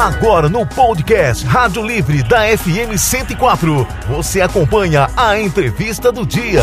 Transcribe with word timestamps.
Agora 0.00 0.48
no 0.48 0.66
podcast 0.66 1.44
Rádio 1.44 1.86
Livre 1.86 2.22
da 2.22 2.56
FM 2.56 2.96
104, 2.96 3.86
você 4.08 4.40
acompanha 4.40 5.06
a 5.14 5.38
entrevista 5.38 6.10
do 6.10 6.24
dia. 6.24 6.62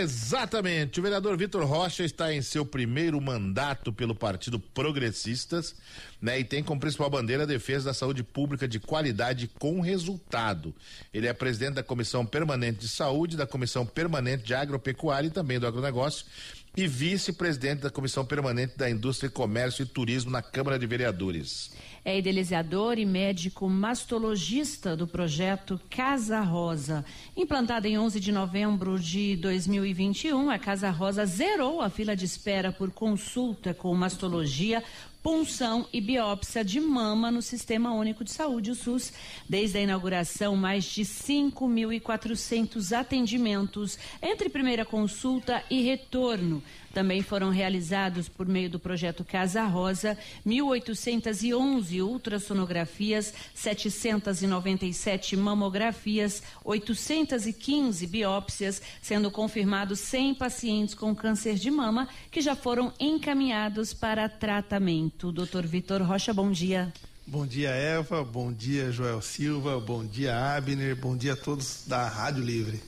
Exatamente. 0.00 1.00
O 1.00 1.02
vereador 1.02 1.36
Vitor 1.36 1.64
Rocha 1.64 2.04
está 2.04 2.32
em 2.32 2.40
seu 2.40 2.64
primeiro 2.64 3.20
mandato 3.20 3.92
pelo 3.92 4.14
Partido 4.14 4.60
Progressistas, 4.60 5.74
né? 6.22 6.38
E 6.38 6.44
tem 6.44 6.62
como 6.62 6.80
principal 6.80 7.10
bandeira 7.10 7.42
a 7.42 7.46
defesa 7.46 7.86
da 7.86 7.94
saúde 7.94 8.22
pública 8.22 8.66
de 8.66 8.78
qualidade 8.78 9.48
com 9.58 9.80
resultado. 9.80 10.72
Ele 11.12 11.26
é 11.26 11.32
presidente 11.32 11.74
da 11.74 11.82
Comissão 11.82 12.24
Permanente 12.24 12.78
de 12.78 12.88
Saúde, 12.88 13.36
da 13.36 13.46
Comissão 13.46 13.84
Permanente 13.84 14.44
de 14.44 14.54
Agropecuária 14.54 15.26
e 15.26 15.30
também 15.30 15.58
do 15.58 15.66
Agronegócio 15.66 16.24
e 16.76 16.86
vice-presidente 16.86 17.82
da 17.82 17.90
Comissão 17.90 18.24
Permanente 18.24 18.76
da 18.76 18.88
Indústria, 18.88 19.30
Comércio 19.30 19.82
e 19.82 19.86
Turismo 19.86 20.30
na 20.30 20.40
Câmara 20.40 20.78
de 20.78 20.86
Vereadores. 20.86 21.72
É 22.04 22.16
idealizador 22.16 22.98
e 22.98 23.04
médico 23.04 23.68
mastologista 23.68 24.96
do 24.96 25.06
projeto 25.06 25.80
Casa 25.90 26.40
Rosa. 26.40 27.04
Implantada 27.36 27.86
em 27.88 27.98
11 27.98 28.20
de 28.20 28.32
novembro 28.32 28.98
de 28.98 29.36
2021, 29.36 30.48
a 30.48 30.58
Casa 30.58 30.90
Rosa 30.90 31.26
zerou 31.26 31.82
a 31.82 31.90
fila 31.90 32.16
de 32.16 32.24
espera 32.24 32.72
por 32.72 32.90
consulta 32.90 33.74
com 33.74 33.94
mastologia 33.94 34.82
punção 35.22 35.86
e 35.92 36.00
biópsia 36.00 36.64
de 36.64 36.80
mama 36.80 37.30
no 37.30 37.42
Sistema 37.42 37.92
Único 37.92 38.24
de 38.24 38.30
Saúde, 38.30 38.70
o 38.70 38.74
SUS. 38.74 39.12
Desde 39.48 39.78
a 39.78 39.82
inauguração, 39.82 40.56
mais 40.56 40.84
de 40.84 41.02
5.400 41.02 42.96
atendimentos 42.96 43.98
entre 44.22 44.48
primeira 44.48 44.84
consulta 44.84 45.62
e 45.70 45.82
retorno. 45.82 46.62
Também 46.92 47.22
foram 47.22 47.50
realizados, 47.50 48.28
por 48.28 48.46
meio 48.46 48.68
do 48.68 48.80
projeto 48.80 49.24
Casa 49.24 49.64
Rosa, 49.64 50.18
1.811 50.44 52.02
ultrassonografias, 52.02 53.32
797 53.54 55.36
mamografias, 55.36 56.42
815 56.64 58.06
biópsias, 58.08 58.82
sendo 59.00 59.30
confirmados 59.30 60.00
100 60.00 60.34
pacientes 60.34 60.94
com 60.94 61.14
câncer 61.14 61.54
de 61.54 61.70
mama 61.70 62.08
que 62.30 62.40
já 62.40 62.56
foram 62.56 62.92
encaminhados 62.98 63.94
para 63.94 64.28
tratamento. 64.28 65.09
Doutor 65.18 65.66
Vitor 65.66 66.02
Rocha, 66.02 66.32
bom 66.32 66.50
dia. 66.50 66.92
Bom 67.26 67.46
dia, 67.46 67.70
Eva. 67.70 68.24
Bom 68.24 68.52
dia, 68.52 68.90
Joel 68.90 69.22
Silva. 69.22 69.78
Bom 69.78 70.04
dia, 70.04 70.56
Abner. 70.56 70.96
Bom 70.96 71.16
dia 71.16 71.34
a 71.34 71.36
todos 71.36 71.84
da 71.86 72.08
Rádio 72.08 72.42
Livre. 72.42 72.82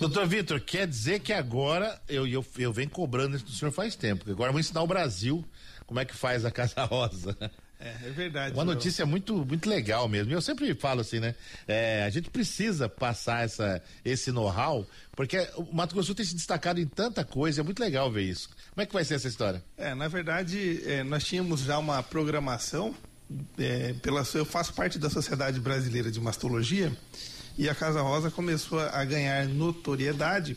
Doutor 0.00 0.26
Vitor, 0.26 0.60
quer 0.60 0.86
dizer 0.86 1.20
que 1.20 1.32
agora 1.32 2.00
eu, 2.08 2.26
eu, 2.26 2.44
eu 2.58 2.72
venho 2.72 2.90
cobrando 2.90 3.36
isso 3.36 3.44
do 3.44 3.52
senhor 3.52 3.70
faz 3.70 3.94
tempo, 3.94 4.30
agora 4.30 4.48
eu 4.48 4.52
vou 4.52 4.60
ensinar 4.60 4.82
o 4.82 4.86
Brasil 4.86 5.44
como 5.86 6.00
é 6.00 6.04
que 6.04 6.16
faz 6.16 6.44
a 6.44 6.50
Casa 6.50 6.84
Rosa. 6.84 7.36
É, 7.80 7.88
é 8.06 8.10
verdade. 8.10 8.54
Uma 8.54 8.64
notícia 8.64 9.04
muito, 9.04 9.44
muito 9.44 9.68
legal 9.68 10.08
mesmo. 10.08 10.32
Eu 10.32 10.40
sempre 10.40 10.72
falo 10.74 11.00
assim, 11.00 11.20
né? 11.20 11.34
É, 11.66 12.04
a 12.04 12.10
gente 12.10 12.30
precisa 12.30 12.88
passar 12.88 13.44
essa, 13.44 13.82
esse 14.04 14.32
know-how, 14.32 14.86
porque 15.14 15.48
o 15.56 15.74
Mato 15.74 15.94
Grosso 15.94 16.14
tem 16.14 16.24
se 16.24 16.34
destacado 16.34 16.80
em 16.80 16.86
tanta 16.86 17.24
coisa, 17.24 17.60
é 17.60 17.64
muito 17.64 17.80
legal 17.80 18.10
ver 18.10 18.22
isso. 18.22 18.48
Como 18.70 18.82
é 18.82 18.86
que 18.86 18.92
vai 18.92 19.04
ser 19.04 19.14
essa 19.14 19.28
história? 19.28 19.62
É, 19.76 19.94
na 19.94 20.08
verdade, 20.08 20.82
é, 20.86 21.02
nós 21.02 21.24
tínhamos 21.24 21.60
já 21.60 21.78
uma 21.78 22.02
programação, 22.02 22.94
é, 23.58 23.92
pela, 23.94 24.24
eu 24.34 24.44
faço 24.44 24.72
parte 24.72 24.98
da 24.98 25.10
Sociedade 25.10 25.60
Brasileira 25.60 26.10
de 26.10 26.20
Mastologia, 26.20 26.92
e 27.56 27.68
a 27.68 27.74
Casa 27.74 28.00
Rosa 28.00 28.30
começou 28.30 28.80
a 28.80 29.04
ganhar 29.04 29.46
notoriedade 29.46 30.56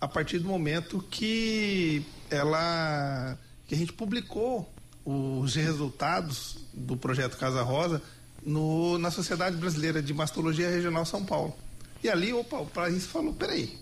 a 0.00 0.08
partir 0.08 0.38
do 0.38 0.48
momento 0.48 1.04
que 1.10 2.04
ela 2.28 3.38
que 3.66 3.74
a 3.74 3.78
gente 3.78 3.92
publicou 3.92 4.73
os 5.04 5.54
resultados 5.54 6.56
do 6.72 6.96
projeto 6.96 7.36
Casa 7.36 7.62
Rosa 7.62 8.02
no, 8.44 8.98
na 8.98 9.10
Sociedade 9.10 9.56
Brasileira 9.56 10.02
de 10.02 10.14
Mastologia 10.14 10.70
Regional 10.70 11.04
São 11.04 11.24
Paulo. 11.24 11.54
E 12.02 12.08
ali, 12.08 12.32
opa, 12.32 12.58
o 12.58 12.66
país 12.66 13.06
falou, 13.06 13.32
peraí, 13.32 13.78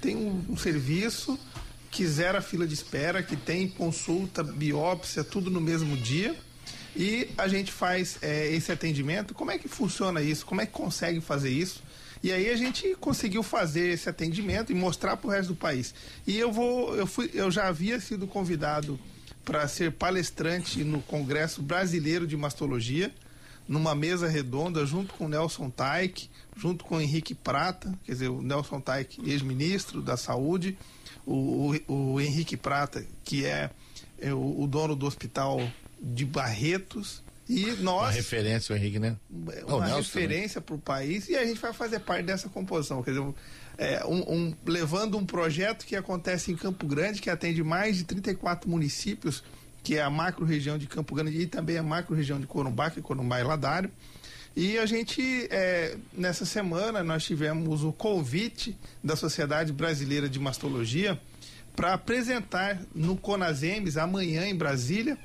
tem 0.00 0.16
um, 0.16 0.44
um 0.50 0.56
serviço 0.56 1.38
que 1.90 2.06
zera 2.06 2.38
a 2.38 2.42
fila 2.42 2.66
de 2.66 2.74
espera, 2.74 3.22
que 3.22 3.36
tem 3.36 3.68
consulta, 3.68 4.42
biópsia, 4.42 5.24
tudo 5.24 5.50
no 5.50 5.60
mesmo 5.60 5.96
dia 5.96 6.36
e 6.98 7.28
a 7.38 7.46
gente 7.46 7.70
faz 7.70 8.18
é, 8.20 8.52
esse 8.52 8.72
atendimento. 8.72 9.32
Como 9.32 9.52
é 9.52 9.58
que 9.58 9.68
funciona 9.68 10.20
isso? 10.20 10.44
Como 10.44 10.60
é 10.60 10.66
que 10.66 10.72
consegue 10.72 11.20
fazer 11.20 11.50
isso? 11.50 11.82
E 12.22 12.32
aí 12.32 12.50
a 12.50 12.56
gente 12.56 12.96
conseguiu 12.96 13.44
fazer 13.44 13.90
esse 13.90 14.08
atendimento 14.08 14.72
e 14.72 14.74
mostrar 14.74 15.16
para 15.16 15.28
o 15.28 15.30
resto 15.30 15.50
do 15.50 15.56
país. 15.56 15.94
E 16.26 16.36
eu 16.36 16.50
vou, 16.50 16.96
eu 16.96 17.06
fui, 17.06 17.30
eu 17.32 17.50
já 17.52 17.68
havia 17.68 18.00
sido 18.00 18.26
convidado 18.26 18.98
para 19.48 19.66
ser 19.66 19.92
palestrante 19.92 20.84
no 20.84 21.00
Congresso 21.00 21.62
Brasileiro 21.62 22.26
de 22.26 22.36
Mastologia, 22.36 23.10
numa 23.66 23.94
mesa 23.94 24.28
redonda 24.28 24.84
junto 24.84 25.14
com 25.14 25.24
o 25.24 25.28
Nelson 25.28 25.70
Taik, 25.70 26.28
junto 26.54 26.84
com 26.84 26.98
o 26.98 27.00
Henrique 27.00 27.34
Prata, 27.34 27.98
quer 28.04 28.12
dizer, 28.12 28.28
o 28.28 28.42
Nelson 28.42 28.78
Taik, 28.78 29.18
ex-ministro 29.26 30.02
da 30.02 30.18
Saúde, 30.18 30.76
o, 31.24 31.74
o, 31.86 32.12
o, 32.12 32.20
Henrique 32.20 32.58
Prata, 32.58 33.02
que 33.24 33.46
é, 33.46 33.70
é 34.20 34.34
o, 34.34 34.60
o 34.60 34.66
dono 34.66 34.94
do 34.94 35.06
hospital 35.06 35.58
de 35.98 36.26
Barretos. 36.26 37.22
E 37.48 37.70
nós. 37.80 38.02
Uma 38.02 38.10
referência, 38.10 38.74
o 38.74 38.76
Henrique, 38.76 38.98
né? 38.98 39.16
Uma 39.30 39.76
oh, 39.76 39.96
referência 39.96 40.60
para 40.60 40.74
o 40.74 40.78
país 40.78 41.26
e 41.30 41.36
a 41.36 41.46
gente 41.46 41.58
vai 41.58 41.72
fazer 41.72 42.00
parte 42.00 42.26
dessa 42.26 42.50
composição. 42.50 43.02
Quer 43.02 43.12
dizer, 43.12 43.34
é, 43.78 44.04
um, 44.04 44.18
um, 44.30 44.54
levando 44.66 45.16
um 45.16 45.24
projeto 45.24 45.86
que 45.86 45.94
acontece 45.94 46.50
em 46.50 46.56
Campo 46.56 46.86
Grande, 46.86 47.22
que 47.22 47.30
atende 47.30 47.62
mais 47.62 47.96
de 47.96 48.04
34 48.04 48.68
municípios, 48.68 49.42
que 49.84 49.96
é 49.96 50.02
a 50.02 50.10
macro 50.10 50.44
região 50.44 50.76
de 50.76 50.86
Campo 50.86 51.14
Grande 51.14 51.40
e 51.40 51.46
também 51.46 51.78
a 51.78 51.82
macro 51.82 52.14
região 52.14 52.40
de 52.40 52.46
Corumbá, 52.46 52.90
que 52.90 52.98
é 52.98 53.02
Corumbá 53.02 53.40
e 53.40 53.44
Ladário. 53.44 53.90
E 54.56 54.76
a 54.76 54.84
gente, 54.86 55.46
é, 55.50 55.96
nessa 56.12 56.44
semana, 56.44 57.04
nós 57.04 57.24
tivemos 57.24 57.84
o 57.84 57.92
convite 57.92 58.76
da 59.02 59.14
Sociedade 59.14 59.72
Brasileira 59.72 60.28
de 60.28 60.40
Mastologia 60.40 61.18
para 61.76 61.94
apresentar 61.94 62.82
no 62.92 63.16
Conasems, 63.16 63.96
amanhã 63.96 64.44
em 64.48 64.56
Brasília, 64.56 65.16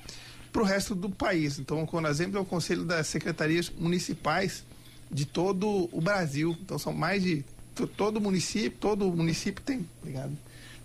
para 0.51 0.61
o 0.61 0.65
resto 0.65 0.93
do 0.93 1.09
país. 1.09 1.57
Então, 1.57 1.81
o 1.81 1.87
CONASEMP 1.87 2.35
é 2.35 2.39
o 2.39 2.45
Conselho 2.45 2.85
das 2.85 3.07
Secretarias 3.07 3.71
Municipais 3.75 4.63
de 5.11 5.25
todo 5.25 5.89
o 5.91 5.99
Brasil. 5.99 6.55
Então, 6.61 6.77
são 6.77 6.93
mais 6.93 7.23
de 7.23 7.43
todo 7.73 8.21
município, 8.21 8.77
todo 8.79 9.11
município 9.11 9.63
tem, 9.63 9.87
obrigado, 10.01 10.37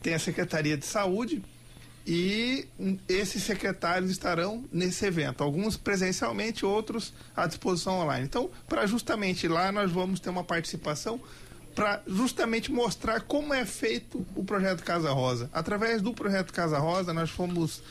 tem 0.03 0.15
a 0.15 0.19
Secretaria 0.19 0.77
de 0.77 0.87
Saúde 0.87 1.43
e 2.07 2.67
esses 3.07 3.43
secretários 3.43 4.11
estarão 4.11 4.65
nesse 4.73 5.05
evento, 5.05 5.45
alguns 5.45 5.77
presencialmente, 5.77 6.65
outros 6.65 7.13
à 7.37 7.47
disposição 7.47 8.01
online. 8.01 8.25
Então, 8.25 8.51
para 8.67 8.87
justamente 8.87 9.47
lá 9.47 9.71
nós 9.71 9.93
vamos 9.93 10.19
ter 10.19 10.31
uma 10.31 10.43
participação 10.43 11.21
para 11.75 12.03
justamente 12.07 12.73
mostrar 12.73 13.21
como 13.21 13.53
é 13.53 13.65
feito 13.65 14.27
o 14.35 14.43
projeto 14.43 14.83
Casa 14.83 15.13
Rosa. 15.13 15.51
Através 15.53 16.01
do 16.01 16.15
projeto 16.15 16.53
Casa 16.53 16.79
Rosa, 16.79 17.13
nós 17.13 17.31
fomos 17.31 17.83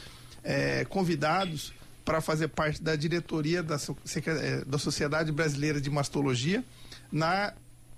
é, 0.43 0.83
convidados 0.85 1.73
para 2.03 2.19
fazer 2.19 2.47
parte 2.47 2.81
da 2.81 2.95
diretoria 2.95 3.61
da, 3.61 3.75
é, 3.75 4.65
da 4.65 4.77
Sociedade 4.77 5.31
Brasileira 5.31 5.79
de 5.79 5.89
Mastologia 5.89 6.63
na, 7.11 7.53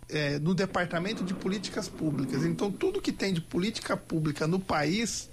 é, 0.10 0.40
no 0.40 0.54
Departamento 0.54 1.24
de 1.24 1.34
Políticas 1.34 1.88
Públicas. 1.88 2.44
Então, 2.44 2.72
tudo 2.72 3.02
que 3.02 3.12
tem 3.12 3.34
de 3.34 3.42
política 3.42 3.96
pública 3.96 4.48
no 4.48 4.60
país, 4.60 5.30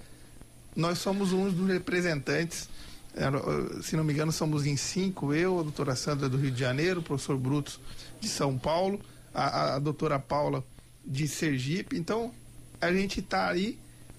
nós 0.75 0.98
somos 0.98 1.32
um 1.32 1.50
dos 1.50 1.69
representantes. 1.69 2.69
É, 3.15 3.82
se 3.82 3.97
não 3.97 4.04
me 4.04 4.12
engano, 4.12 4.31
somos 4.31 4.66
em 4.66 4.76
cinco: 4.76 5.32
eu, 5.32 5.59
a 5.59 5.62
doutora 5.62 5.97
Sandra 5.97 6.28
do 6.28 6.36
Rio 6.36 6.50
de 6.50 6.60
Janeiro, 6.60 7.00
o 7.00 7.03
professor 7.03 7.36
Brutos 7.38 7.81
de 8.20 8.28
São 8.28 8.59
Paulo, 8.59 9.00
a, 9.34 9.76
a 9.76 9.78
doutora 9.78 10.19
Paula 10.19 10.62
de 11.04 11.26
Sergipe. 11.26 11.97
Então, 11.97 12.32
a 12.81 12.92
gente 12.92 13.20
está 13.20 13.48
aí 13.48 13.78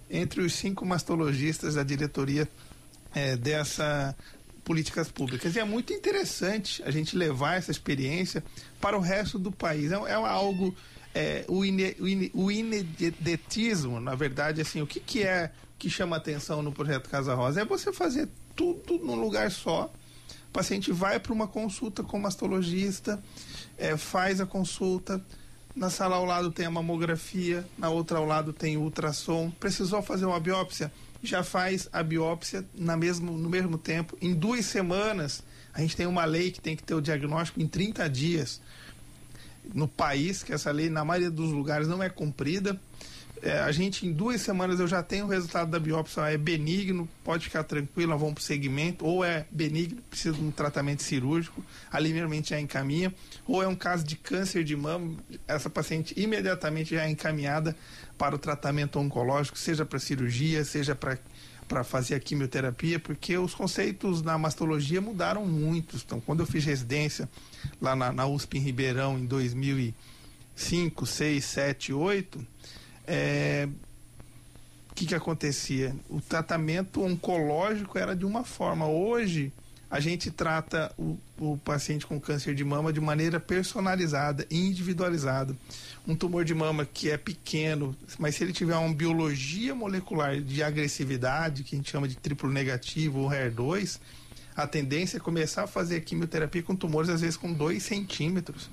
entre 0.09 0.41
os 0.41 0.53
cinco 0.53 0.85
mastologistas 0.85 1.75
da 1.75 1.83
diretoria 1.83 2.49
é, 3.13 3.35
dessa 3.35 4.15
políticas 4.67 5.09
públicas. 5.09 5.55
E 5.55 5.59
é 5.59 5.63
muito 5.63 5.93
interessante 5.93 6.83
a 6.83 6.91
gente 6.91 7.15
levar 7.15 7.55
essa 7.55 7.71
experiência 7.71 8.43
para 8.81 8.97
o 8.97 8.99
resto 8.99 9.39
do 9.39 9.49
país. 9.49 9.93
É, 9.93 9.95
é 9.95 10.13
algo, 10.13 10.75
é, 11.15 11.45
o, 11.47 11.63
ine, 11.63 11.95
o, 11.97 12.05
ine, 12.05 12.31
o 12.33 12.51
inedetismo, 12.51 14.01
na 14.01 14.13
verdade, 14.13 14.59
assim, 14.59 14.81
o 14.81 14.85
que, 14.85 14.99
que 14.99 15.23
é 15.23 15.53
que 15.79 15.89
chama 15.89 16.17
atenção 16.17 16.61
no 16.61 16.73
projeto 16.73 17.09
Casa 17.09 17.33
Rosa? 17.33 17.61
É 17.61 17.65
você 17.65 17.93
fazer 17.93 18.27
tudo 18.57 18.97
num 18.97 19.15
lugar 19.15 19.49
só. 19.51 19.89
O 20.49 20.51
paciente 20.51 20.91
vai 20.91 21.17
para 21.17 21.31
uma 21.31 21.47
consulta 21.47 22.03
com 22.03 22.17
o 22.17 22.21
mastologista, 22.21 23.23
é, 23.77 23.95
faz 23.95 24.41
a 24.41 24.45
consulta, 24.45 25.23
na 25.73 25.89
sala 25.89 26.17
ao 26.17 26.25
lado 26.25 26.51
tem 26.51 26.65
a 26.65 26.71
mamografia, 26.71 27.65
na 27.77 27.89
outra 27.89 28.17
ao 28.17 28.25
lado 28.25 28.51
tem 28.51 28.75
o 28.75 28.81
ultrassom. 28.81 29.49
Precisou 29.49 30.01
fazer 30.01 30.25
uma 30.25 30.41
biópsia? 30.41 30.91
Já 31.21 31.43
faz 31.43 31.89
a 31.91 32.03
biópsia 32.03 32.65
na 32.73 32.95
mesmo, 32.95 33.31
no 33.37 33.49
mesmo 33.49 33.77
tempo. 33.77 34.17
Em 34.21 34.33
duas 34.33 34.65
semanas, 34.65 35.43
a 35.73 35.81
gente 35.81 35.95
tem 35.95 36.05
uma 36.05 36.25
lei 36.25 36.51
que 36.51 36.61
tem 36.61 36.75
que 36.75 36.83
ter 36.83 36.93
o 36.93 37.01
diagnóstico 37.01 37.61
em 37.61 37.67
30 37.67 38.09
dias 38.09 38.61
no 39.73 39.87
país, 39.87 40.43
que 40.43 40.53
essa 40.53 40.71
lei, 40.71 40.89
na 40.89 41.03
maioria 41.03 41.31
dos 41.31 41.51
lugares, 41.51 41.87
não 41.87 42.01
é 42.01 42.09
cumprida. 42.09 42.79
É, 43.41 43.59
a 43.59 43.71
gente, 43.71 44.05
em 44.05 44.11
duas 44.11 44.41
semanas, 44.41 44.79
eu 44.79 44.87
já 44.87 45.03
tenho 45.03 45.25
o 45.25 45.27
resultado 45.27 45.69
da 45.69 45.79
biópsia, 45.79 46.21
é 46.21 46.37
benigno, 46.37 47.07
pode 47.23 47.45
ficar 47.45 47.63
tranquilo, 47.63 48.11
nós 48.11 48.19
vamos 48.19 48.35
para 48.35 48.41
o 48.41 48.43
segmento, 48.43 49.05
ou 49.05 49.23
é 49.23 49.45
benigno, 49.51 50.01
precisa 50.09 50.35
de 50.35 50.43
um 50.43 50.51
tratamento 50.51 51.03
cirúrgico, 51.03 51.63
ali 51.91 52.11
realmente 52.11 52.49
já 52.49 52.59
encaminha, 52.59 53.13
ou 53.45 53.61
é 53.61 53.67
um 53.67 53.75
caso 53.75 54.03
de 54.03 54.15
câncer 54.15 54.63
de 54.63 54.75
mama, 54.75 55.15
essa 55.47 55.69
paciente 55.69 56.13
imediatamente 56.17 56.95
já 56.95 57.05
é 57.05 57.09
encaminhada 57.09 57.75
para 58.17 58.35
o 58.35 58.39
tratamento 58.39 58.99
oncológico, 58.99 59.57
seja 59.57 59.85
para 59.85 59.99
cirurgia, 59.99 60.63
seja 60.65 60.95
para 60.95 61.17
para 61.67 61.83
fazer 61.83 62.15
a 62.15 62.19
quimioterapia, 62.19 62.97
porque 62.97 63.37
os 63.37 63.53
conceitos 63.53 64.21
na 64.21 64.37
mastologia 64.37 65.01
mudaram 65.01 65.45
muito. 65.45 65.97
Então, 65.97 66.21
quando 66.21 66.39
eu 66.39 66.45
fiz 66.45 66.63
residência 66.63 67.29
lá 67.81 67.95
na, 67.95 68.11
na 68.11 68.25
USP 68.25 68.57
em 68.57 68.61
Ribeirão 68.61 69.19
em 69.19 69.25
2005, 69.25 71.05
6, 71.05 71.43
7, 71.43 71.93
8, 71.93 72.47
é, 73.07 73.67
que, 74.97 75.05
que 75.05 75.13
acontecia? 75.13 75.95
O 76.09 76.19
tratamento 76.19 77.03
oncológico 77.03 77.99
era 77.99 78.15
de 78.15 78.25
uma 78.25 78.43
forma. 78.43 78.87
Hoje, 78.87 79.53
a 79.91 79.99
gente 79.99 80.31
trata 80.31 80.91
o, 80.97 81.19
o, 81.37 81.55
paciente 81.57 82.07
com 82.07 82.19
câncer 82.19 82.55
de 82.55 82.63
mama 82.63 82.91
de 82.91 82.99
maneira 82.99 83.39
personalizada, 83.39 84.47
individualizada. 84.49 85.55
Um 86.07 86.15
tumor 86.15 86.43
de 86.43 86.55
mama 86.55 86.83
que 86.83 87.11
é 87.11 87.17
pequeno, 87.17 87.95
mas 88.17 88.35
se 88.35 88.43
ele 88.43 88.51
tiver 88.51 88.75
uma 88.75 88.93
biologia 88.93 89.75
molecular 89.75 90.41
de 90.41 90.63
agressividade, 90.63 91.63
que 91.63 91.75
a 91.75 91.77
gente 91.77 91.91
chama 91.91 92.07
de 92.07 92.15
triplo 92.15 92.49
negativo 92.51 93.19
ou 93.19 93.29
HER2, 93.29 93.99
a 94.55 94.65
tendência 94.65 95.17
é 95.17 95.19
começar 95.19 95.65
a 95.65 95.67
fazer 95.67 96.01
quimioterapia 96.01 96.63
com 96.63 96.75
tumores, 96.75 97.11
às 97.11 97.21
vezes 97.21 97.37
com 97.37 97.53
2 97.53 97.83
centímetros. 97.83 98.67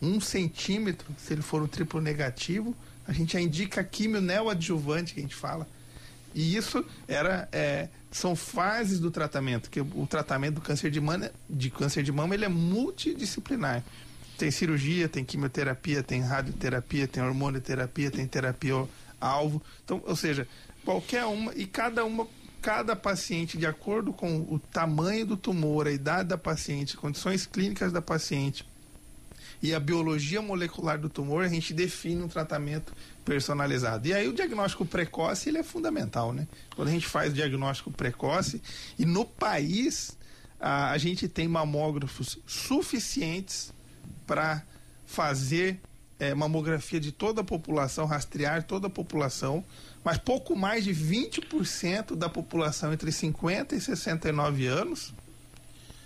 Um 0.00 0.20
centímetro, 0.20 1.08
se 1.16 1.32
ele 1.32 1.42
for 1.42 1.62
um 1.62 1.66
triplo 1.66 2.02
negativo, 2.02 2.76
a 3.08 3.12
gente 3.12 3.32
já 3.32 3.40
indica 3.40 3.82
químio 3.82 4.20
neoadjuvante, 4.20 5.14
que 5.14 5.20
a 5.20 5.22
gente 5.22 5.34
fala. 5.34 5.66
E 6.34 6.54
isso 6.54 6.84
era 7.08 7.48
é, 7.50 7.88
são 8.10 8.36
fases 8.36 9.00
do 9.00 9.10
tratamento, 9.10 9.70
que 9.70 9.80
o 9.80 10.06
tratamento 10.08 10.56
do 10.56 10.60
câncer 10.60 10.90
de 10.90 11.00
mama, 11.00 11.32
de 11.48 11.70
câncer 11.70 12.02
de 12.02 12.12
mama 12.12 12.34
ele 12.34 12.44
é 12.44 12.48
multidisciplinar. 12.48 13.82
Tem 14.36 14.50
cirurgia, 14.50 15.08
tem 15.08 15.24
quimioterapia, 15.24 16.02
tem 16.02 16.20
radioterapia, 16.20 17.08
tem 17.08 17.22
hormonoterapia, 17.22 18.10
tem 18.10 18.26
terapia 18.26 18.86
alvo. 19.18 19.60
Então, 19.84 20.02
ou 20.06 20.14
seja, 20.14 20.46
qualquer 20.84 21.24
uma 21.24 21.52
e 21.54 21.66
cada 21.66 22.04
uma 22.04 22.28
cada 22.60 22.94
paciente, 22.94 23.56
de 23.56 23.66
acordo 23.66 24.12
com 24.12 24.40
o 24.40 24.58
tamanho 24.58 25.24
do 25.24 25.36
tumor, 25.36 25.86
a 25.86 25.92
idade 25.92 26.28
da 26.28 26.36
paciente, 26.36 26.96
condições 26.96 27.46
clínicas 27.46 27.90
da 27.90 28.02
paciente, 28.02 28.66
e 29.62 29.74
a 29.74 29.80
biologia 29.80 30.40
molecular 30.40 30.98
do 30.98 31.08
tumor, 31.08 31.44
a 31.44 31.48
gente 31.48 31.74
define 31.74 32.22
um 32.22 32.28
tratamento 32.28 32.92
personalizado. 33.24 34.06
E 34.06 34.14
aí 34.14 34.28
o 34.28 34.32
diagnóstico 34.32 34.86
precoce 34.86 35.48
ele 35.48 35.58
é 35.58 35.62
fundamental, 35.62 36.32
né? 36.32 36.46
Quando 36.74 36.88
a 36.88 36.90
gente 36.90 37.06
faz 37.06 37.32
o 37.32 37.34
diagnóstico 37.34 37.90
precoce 37.90 38.62
e 38.98 39.04
no 39.04 39.24
país 39.24 40.16
a, 40.60 40.90
a 40.90 40.98
gente 40.98 41.28
tem 41.28 41.48
mamógrafos 41.48 42.38
suficientes 42.46 43.72
para 44.26 44.62
fazer 45.04 45.80
é, 46.18 46.34
mamografia 46.34 47.00
de 47.00 47.12
toda 47.12 47.40
a 47.40 47.44
população, 47.44 48.06
rastrear 48.06 48.64
toda 48.64 48.88
a 48.88 48.90
população, 48.90 49.64
mas 50.04 50.18
pouco 50.18 50.56
mais 50.56 50.84
de 50.84 50.94
20% 50.94 52.14
da 52.14 52.28
população 52.28 52.92
entre 52.92 53.10
50 53.10 53.74
e 53.74 53.80
69 53.80 54.66
anos 54.66 55.14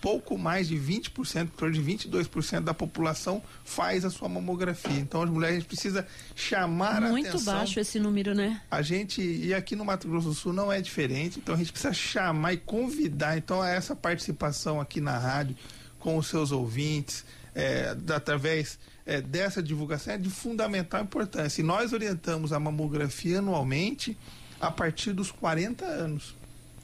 pouco 0.02 0.37
mais 0.37 0.66
de 0.66 0.76
20%, 0.76 1.44
em 1.44 1.46
torno 1.46 1.72
de 1.72 1.81
22% 1.81 2.60
da 2.62 2.75
população 2.75 3.40
faz 3.64 4.04
a 4.04 4.10
sua 4.10 4.28
mamografia. 4.28 4.99
Então 4.99 5.22
as 5.22 5.31
mulheres 5.31 5.62
precisam 5.62 6.04
chamar 6.34 7.00
Muito 7.00 7.26
a 7.26 7.31
atenção. 7.31 7.32
Muito 7.32 7.44
baixo 7.44 7.81
esse 7.81 8.00
número, 8.00 8.34
né? 8.34 8.60
A 8.69 8.82
gente, 8.82 9.22
e 9.22 9.54
aqui 9.54 9.76
no 9.76 9.84
Mato 9.84 10.08
Grosso 10.08 10.28
do 10.28 10.34
Sul 10.34 10.52
não 10.52 10.72
é 10.72 10.81
diferente, 10.81 11.38
então 11.38 11.54
a 11.54 11.58
gente 11.58 11.70
precisa 11.70 11.94
chamar 11.94 12.52
e 12.52 12.56
convidar. 12.56 13.38
Então 13.38 13.64
essa 13.64 13.94
participação 13.94 14.81
aqui 14.81 15.00
na 15.00 15.16
rádio 15.16 15.56
com 16.00 16.16
os 16.16 16.26
seus 16.26 16.50
ouvintes, 16.50 17.25
é, 17.54 17.96
através 18.12 18.81
é, 19.06 19.20
dessa 19.20 19.62
divulgação 19.62 20.14
é 20.14 20.19
de 20.19 20.28
fundamental 20.28 21.00
importância. 21.00 21.60
E 21.60 21.64
nós 21.64 21.93
orientamos 21.93 22.52
a 22.52 22.58
mamografia 22.58 23.38
anualmente 23.38 24.19
a 24.60 24.69
partir 24.69 25.12
dos 25.12 25.31
40 25.31 25.84
anos. 25.84 26.34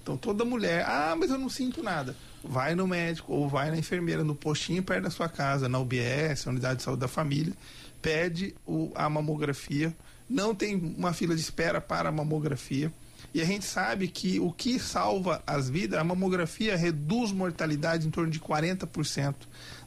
Então 0.01 0.17
toda 0.17 0.45
mulher, 0.45 0.85
ah, 0.87 1.17
mas 1.19 1.31
eu 1.31 1.39
não 1.39 1.49
sinto 1.49 1.83
nada 1.83 2.15
vai 2.43 2.75
no 2.75 2.87
médico 2.87 3.33
ou 3.33 3.49
vai 3.49 3.71
na 3.71 3.79
enfermeira 3.79 4.25
no 4.25 4.35
postinho 4.35 4.83
perto 4.83 5.05
da 5.05 5.11
sua 5.11 5.29
casa, 5.29 5.69
na 5.69 5.79
UBS, 5.79 6.47
Unidade 6.47 6.79
de 6.79 6.83
Saúde 6.83 7.01
da 7.01 7.09
Família, 7.09 7.53
pede 8.01 8.55
o, 8.67 8.91
a 8.95 9.09
mamografia. 9.09 9.95
Não 10.29 10.55
tem 10.55 10.77
uma 10.97 11.13
fila 11.13 11.35
de 11.35 11.41
espera 11.41 11.81
para 11.81 12.09
a 12.09 12.13
mamografia. 12.13 12.93
E 13.35 13.41
a 13.43 13.45
gente 13.45 13.65
sabe 13.65 14.09
que 14.09 14.41
o 14.41 14.53
que 14.53 14.79
salva 14.79 15.43
as 15.47 15.69
vidas, 15.69 15.99
a 15.99 16.05
mamografia 16.05 16.77
reduz 16.77 17.31
mortalidade 17.33 18.07
em 18.07 18.11
torno 18.11 18.31
de 18.31 18.41
40% 18.41 19.35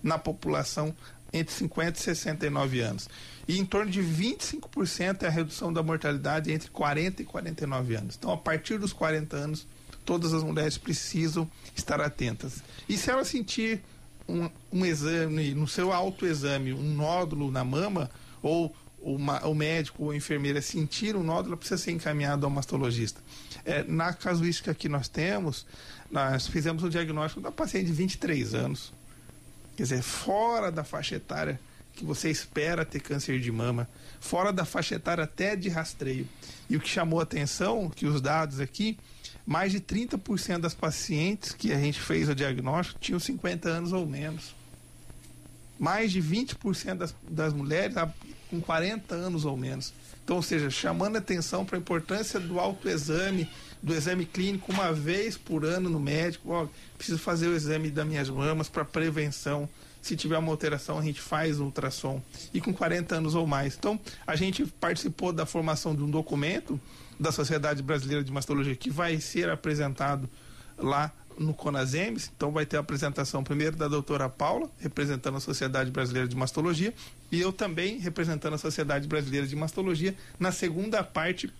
na 0.03 0.17
população 0.17 0.95
entre 1.33 1.53
50 1.53 1.97
e 1.97 2.01
69 2.01 2.81
anos. 2.81 3.09
E 3.47 3.57
em 3.57 3.65
torno 3.65 3.89
de 3.89 4.01
25% 4.01 5.23
é 5.23 5.27
a 5.27 5.29
redução 5.29 5.71
da 5.71 5.81
mortalidade 5.81 6.51
entre 6.51 6.69
40 6.69 7.21
e 7.21 7.25
49 7.25 7.95
anos. 7.95 8.15
Então, 8.17 8.31
a 8.31 8.37
partir 8.37 8.77
dos 8.77 8.93
40 8.93 9.35
anos, 9.35 9.67
todas 10.11 10.33
as 10.33 10.43
mulheres 10.43 10.77
precisam 10.77 11.49
estar 11.73 12.01
atentas. 12.01 12.61
E 12.89 12.97
se 12.97 13.09
ela 13.09 13.23
sentir 13.23 13.81
um, 14.27 14.49
um 14.69 14.85
exame, 14.85 15.53
no 15.53 15.65
seu 15.65 15.93
autoexame, 15.93 16.73
um 16.73 16.93
nódulo 16.95 17.49
na 17.49 17.63
mama, 17.63 18.11
ou 18.43 18.75
uma, 19.01 19.39
o 19.47 19.55
médico 19.55 20.03
ou 20.03 20.11
a 20.11 20.15
enfermeira 20.15 20.61
sentir 20.61 21.15
um 21.15 21.23
nódulo, 21.23 21.55
precisa 21.55 21.81
ser 21.81 21.91
encaminhado 21.91 22.45
ao 22.45 22.49
mastologista. 22.49 23.21
É, 23.63 23.85
na 23.85 24.11
casuística 24.11 24.73
que 24.73 24.89
nós 24.89 25.07
temos, 25.07 25.65
nós 26.11 26.45
fizemos 26.45 26.83
o 26.83 26.89
diagnóstico 26.89 27.39
da 27.39 27.49
paciente 27.49 27.85
de 27.85 27.93
23 27.93 28.53
anos, 28.53 28.91
quer 29.77 29.83
dizer, 29.83 30.01
fora 30.01 30.69
da 30.69 30.83
faixa 30.83 31.15
etária 31.15 31.57
que 31.93 32.03
você 32.03 32.29
espera 32.29 32.83
ter 32.83 32.99
câncer 32.99 33.39
de 33.39 33.49
mama, 33.49 33.87
fora 34.19 34.51
da 34.51 34.65
faixa 34.65 34.95
etária 34.95 35.23
até 35.23 35.55
de 35.55 35.69
rastreio. 35.69 36.27
E 36.69 36.75
o 36.75 36.81
que 36.81 36.89
chamou 36.89 37.21
a 37.21 37.23
atenção, 37.23 37.89
que 37.89 38.05
os 38.05 38.19
dados 38.19 38.59
aqui, 38.59 38.97
mais 39.45 39.71
de 39.71 39.79
30% 39.79 40.59
das 40.59 40.73
pacientes 40.73 41.51
que 41.53 41.71
a 41.71 41.79
gente 41.79 41.99
fez 41.99 42.29
o 42.29 42.35
diagnóstico 42.35 42.99
tinham 42.99 43.19
50 43.19 43.69
anos 43.69 43.91
ou 43.91 44.05
menos. 44.05 44.55
Mais 45.79 46.11
de 46.11 46.21
20% 46.21 46.95
das, 46.95 47.15
das 47.29 47.53
mulheres 47.53 47.95
com 48.49 48.61
40 48.61 49.15
anos 49.15 49.45
ou 49.45 49.57
menos. 49.57 49.93
Então, 50.23 50.35
ou 50.35 50.41
seja, 50.41 50.69
chamando 50.69 51.17
atenção 51.17 51.65
para 51.65 51.77
a 51.77 51.79
importância 51.79 52.39
do 52.39 52.59
autoexame, 52.59 53.49
do 53.81 53.93
exame 53.93 54.25
clínico 54.25 54.71
uma 54.71 54.93
vez 54.93 55.37
por 55.37 55.65
ano 55.65 55.89
no 55.89 55.99
médico. 55.99 56.51
Ó, 56.51 56.67
preciso 56.97 57.17
fazer 57.17 57.47
o 57.47 57.55
exame 57.55 57.89
das 57.89 58.05
minhas 58.05 58.29
mamas 58.29 58.69
para 58.69 58.85
prevenção. 58.85 59.67
Se 60.01 60.15
tiver 60.15 60.37
uma 60.37 60.51
alteração, 60.51 60.97
a 60.97 61.01
gente 61.01 61.21
faz 61.21 61.59
o 61.59 61.65
ultrassom. 61.65 62.21
E 62.53 62.61
com 62.61 62.73
40 62.73 63.15
anos 63.15 63.35
ou 63.35 63.47
mais. 63.47 63.75
Então, 63.77 63.99
a 64.25 64.35
gente 64.35 64.65
participou 64.65 65.31
da 65.31 65.45
formação 65.45 65.95
de 65.95 66.01
um 66.03 66.09
documento 66.09 66.79
da 67.21 67.31
Sociedade 67.31 67.83
Brasileira 67.83 68.23
de 68.23 68.31
Mastologia, 68.31 68.75
que 68.75 68.89
vai 68.89 69.21
ser 69.21 69.47
apresentado 69.47 70.27
lá 70.75 71.13
no 71.37 71.53
Conasems. 71.53 72.31
Então 72.35 72.51
vai 72.51 72.65
ter 72.65 72.77
a 72.77 72.79
apresentação 72.79 73.43
primeiro 73.43 73.75
da 73.75 73.87
doutora 73.87 74.27
Paula, 74.27 74.67
representando 74.79 75.37
a 75.37 75.39
Sociedade 75.39 75.91
Brasileira 75.91 76.27
de 76.27 76.35
Mastologia, 76.35 76.93
e 77.31 77.39
eu 77.39 77.53
também 77.53 77.99
representando 77.99 78.55
a 78.55 78.57
Sociedade 78.57 79.07
Brasileira 79.07 79.45
de 79.45 79.55
Mastologia 79.55 80.15
na 80.39 80.51
segunda 80.51 81.03
parte 81.03 81.53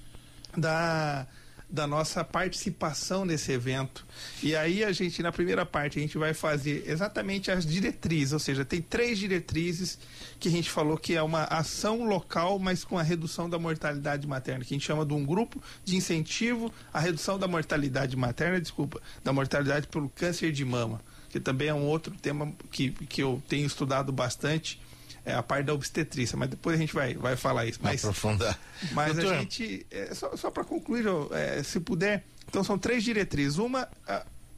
da 0.58 1.28
da 1.72 1.88
nossa 1.88 2.24
participação 2.24 3.24
nesse 3.24 3.52
evento. 3.52 4.06
E 4.44 4.56
aí 4.56 4.84
a 4.84 4.92
gente, 4.92 5.24
na 5.24 5.32
primeira 5.32 5.66
parte, 5.66 5.98
a 5.98 6.02
gente 6.02 6.18
vai 6.18 6.34
fazer 6.34 6.84
exatamente 6.86 7.50
as 7.50 7.66
diretrizes, 7.66 8.34
ou 8.34 8.40
seja, 8.40 8.66
tem 8.66 8.82
três 8.82 9.18
diretrizes 9.18 9.98
que 10.40 10.50
a 10.50 10.52
gente 10.52 10.70
falou 10.70 10.98
que 10.98 11.16
é 11.16 11.24
uma 11.24 11.44
ação 11.46 12.04
local, 12.04 12.60
mas 12.60 12.84
com 12.84 12.98
a 12.98 13.04
redução 13.04 13.50
da 13.50 13.58
mortalidade 13.58 14.28
materna, 14.28 14.66
que 14.66 14.74
a 14.74 14.76
gente 14.76 14.86
chama 14.86 15.06
de 15.06 15.14
um 15.14 15.26
grupo 15.26 15.62
de 15.86 15.96
incentivo 15.96 16.72
à 16.94 17.00
redução 17.00 17.40
da 17.40 17.48
mortalidade 17.48 18.18
materna, 18.18 18.60
desculpa, 18.60 19.02
da 19.24 19.32
mortalidade 19.32 19.88
pelo 19.88 20.10
câncer 20.10 20.52
de 20.52 20.66
mama, 20.66 21.02
que 21.30 21.40
também 21.40 21.70
é 21.70 21.74
um 21.74 21.86
outro 21.86 22.14
tema 22.22 22.52
que, 22.70 22.92
que 22.92 23.24
eu 23.24 23.42
tenho 23.48 23.66
estudado 23.66 24.12
bastante 24.12 24.80
é, 25.26 25.34
a 25.34 25.44
parte 25.44 25.66
da 25.66 25.74
obstetrícia, 25.74 26.38
mas 26.38 26.50
depois 26.50 26.76
a 26.76 26.80
gente 26.80 26.94
vai, 26.94 27.14
vai 27.14 27.36
falar 27.36 27.66
isso. 27.66 27.80
Mas, 27.82 28.04
aprofundar. 28.04 28.60
Mas 28.92 29.16
Doutor. 29.16 29.34
a 29.34 29.40
gente, 29.40 29.86
é, 29.92 30.14
só, 30.14 30.36
só 30.36 30.50
para 30.52 30.64
concluir, 30.64 31.06
é, 31.32 31.62
se 31.64 31.80
puder, 31.80 32.24
então 32.48 32.64
são 32.64 32.78
três 32.78 33.04
diretrizes. 33.04 33.58
Uma, 33.58 33.88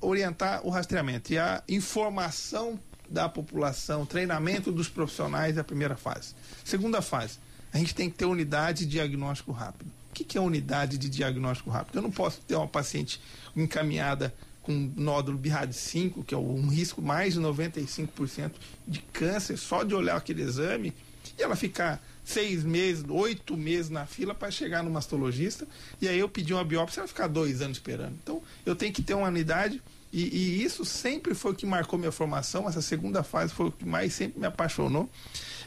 orientar 0.02 0.66
o 0.66 0.70
rastreamento 0.70 1.34
e 1.34 1.38
a 1.38 1.64
informação 1.68 2.80
da 3.10 3.30
população, 3.30 4.06
treinamento 4.06 4.72
dos 4.72 4.90
profissionais 4.90 5.58
é 5.58 5.62
a 5.62 5.64
primeira 5.64 5.96
fase. 5.96 6.34
Segunda 6.64 7.02
fase, 7.02 7.38
a 7.72 7.78
gente 7.78 7.94
tem 7.94 8.10
que 8.10 8.18
ter 8.18 8.26
unidade 8.26 8.86
de 8.86 8.92
diagnóstico 8.92 9.52
rápido. 9.52 9.92
O 10.10 10.14
que, 10.14 10.24
que 10.24 10.38
é 10.38 10.42
unidade 10.42 10.98
de 10.98 11.10
diagnóstico 11.10 11.70
rápido? 11.70 11.98
Eu 11.98 12.02
não 12.02 12.12
posso 12.12 12.42
ter 12.42 12.56
uma 12.56 12.68
paciente 12.68 13.20
encaminhada 13.56 14.34
com 14.64 14.92
nódulo 14.96 15.38
BIRAD5, 15.38 16.26
que 16.26 16.34
é 16.34 16.38
um 16.38 16.68
risco 16.68 17.02
mais 17.02 17.36
de 17.36 17.42
95% 17.42 18.52
de 18.88 19.00
câncer, 19.14 19.58
só 19.58 19.84
de 19.84 19.94
olhar 19.94 20.16
aquele 20.16 20.42
exame, 20.42 20.94
e 21.38 21.44
ela 21.44 21.56
ficar 21.56 22.02
seis 22.24 22.64
meses, 22.64 23.04
oito 23.10 23.58
meses 23.58 23.90
na 23.90 24.06
fila 24.06 24.34
para 24.34 24.50
chegar 24.50 24.84
no 24.84 24.90
mastologista. 24.90 25.68
E 26.02 26.08
aí 26.08 26.18
eu 26.18 26.30
pedi 26.30 26.54
uma 26.54 26.64
biópsia, 26.64 27.02
vai 27.02 27.08
ficar 27.08 27.28
dois 27.28 27.62
anos 27.62 27.78
esperando. 27.78 28.16
Então 28.24 28.42
eu 28.66 28.76
tenho 28.76 28.94
que 28.94 29.02
ter 29.02 29.14
uma 29.14 29.28
unidade. 29.28 29.82
E, 30.12 30.22
e, 30.22 30.64
isso 30.64 30.86
sempre 30.86 31.34
foi 31.34 31.54
o 31.54 31.56
que 31.56 31.66
marcou 31.66 31.98
minha 31.98 32.12
formação. 32.12 32.70
Essa 32.70 32.84
segunda 32.84 33.24
fase 33.24 33.52
foi 33.52 33.68
o 33.68 33.72
que 33.72 33.84
mais 33.84 34.14
sempre 34.14 34.40
me 34.40 34.46
apaixonou. 34.46 35.10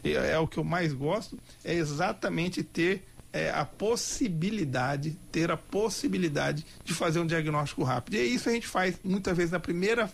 É, 0.04 0.12
é 0.12 0.38
o 0.38 0.46
que 0.46 0.56
eu 0.56 0.64
mais 0.64 0.92
gosto. 0.92 1.38
É 1.64 1.74
exatamente 1.74 2.62
ter 2.62 3.04
é, 3.36 3.50
a 3.50 3.64
possibilidade, 3.64 5.18
ter 5.30 5.50
a 5.50 5.56
possibilidade 5.56 6.64
de 6.82 6.94
fazer 6.94 7.20
um 7.20 7.26
diagnóstico 7.26 7.82
rápido. 7.82 8.14
E 8.14 8.34
isso 8.34 8.48
a 8.48 8.52
gente 8.52 8.66
faz 8.66 8.98
muitas 9.04 9.36
vezes 9.36 9.52
na 9.52 9.60
primeira 9.60 10.10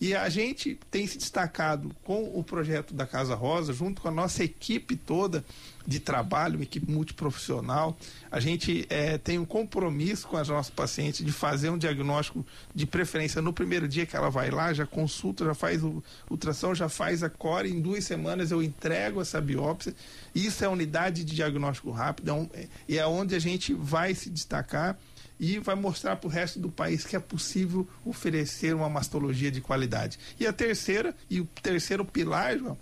e 0.00 0.14
a 0.14 0.28
gente 0.28 0.78
tem 0.90 1.06
se 1.06 1.18
destacado 1.18 1.94
com 2.02 2.38
o 2.38 2.42
projeto 2.42 2.94
da 2.94 3.06
Casa 3.06 3.34
Rosa, 3.34 3.72
junto 3.72 4.02
com 4.02 4.08
a 4.08 4.10
nossa 4.10 4.44
equipe 4.44 4.96
toda 4.96 5.44
de 5.86 6.00
trabalho, 6.00 6.56
uma 6.56 6.62
equipe 6.62 6.90
multiprofissional. 6.90 7.96
A 8.30 8.40
gente 8.40 8.86
é, 8.88 9.18
tem 9.18 9.38
um 9.38 9.44
compromisso 9.44 10.26
com 10.26 10.36
as 10.36 10.48
nossas 10.48 10.70
pacientes 10.70 11.24
de 11.24 11.30
fazer 11.30 11.70
um 11.70 11.78
diagnóstico 11.78 12.44
de 12.74 12.86
preferência 12.86 13.42
no 13.42 13.52
primeiro 13.52 13.86
dia 13.86 14.06
que 14.06 14.16
ela 14.16 14.30
vai 14.30 14.50
lá, 14.50 14.72
já 14.72 14.86
consulta, 14.86 15.44
já 15.44 15.54
faz 15.54 15.82
o 15.84 16.02
ultrassom, 16.30 16.74
já 16.74 16.88
faz 16.88 17.22
a 17.22 17.28
core. 17.28 17.70
Em 17.70 17.80
duas 17.80 18.04
semanas 18.04 18.50
eu 18.50 18.62
entrego 18.62 19.20
essa 19.20 19.40
biópsia. 19.40 19.94
Isso 20.34 20.64
é 20.64 20.68
unidade 20.68 21.22
de 21.22 21.34
diagnóstico 21.34 21.90
rápido 21.90 22.30
é 22.30 22.32
um, 22.32 22.48
é, 22.54 22.66
e 22.88 22.98
é 22.98 23.06
onde 23.06 23.34
a 23.34 23.38
gente 23.38 23.74
vai 23.74 24.14
se 24.14 24.30
destacar 24.30 24.98
e 25.44 25.58
vai 25.58 25.74
mostrar 25.74 26.16
para 26.16 26.26
o 26.26 26.30
resto 26.30 26.58
do 26.58 26.70
país 26.70 27.04
que 27.04 27.14
é 27.14 27.20
possível 27.20 27.86
oferecer 28.04 28.74
uma 28.74 28.88
mastologia 28.88 29.50
de 29.50 29.60
qualidade. 29.60 30.18
E 30.40 30.46
a 30.46 30.52
terceira, 30.52 31.14
e 31.28 31.40
o 31.40 31.44
terceiro 31.62 32.04
pilar, 32.04 32.58
João, 32.58 32.78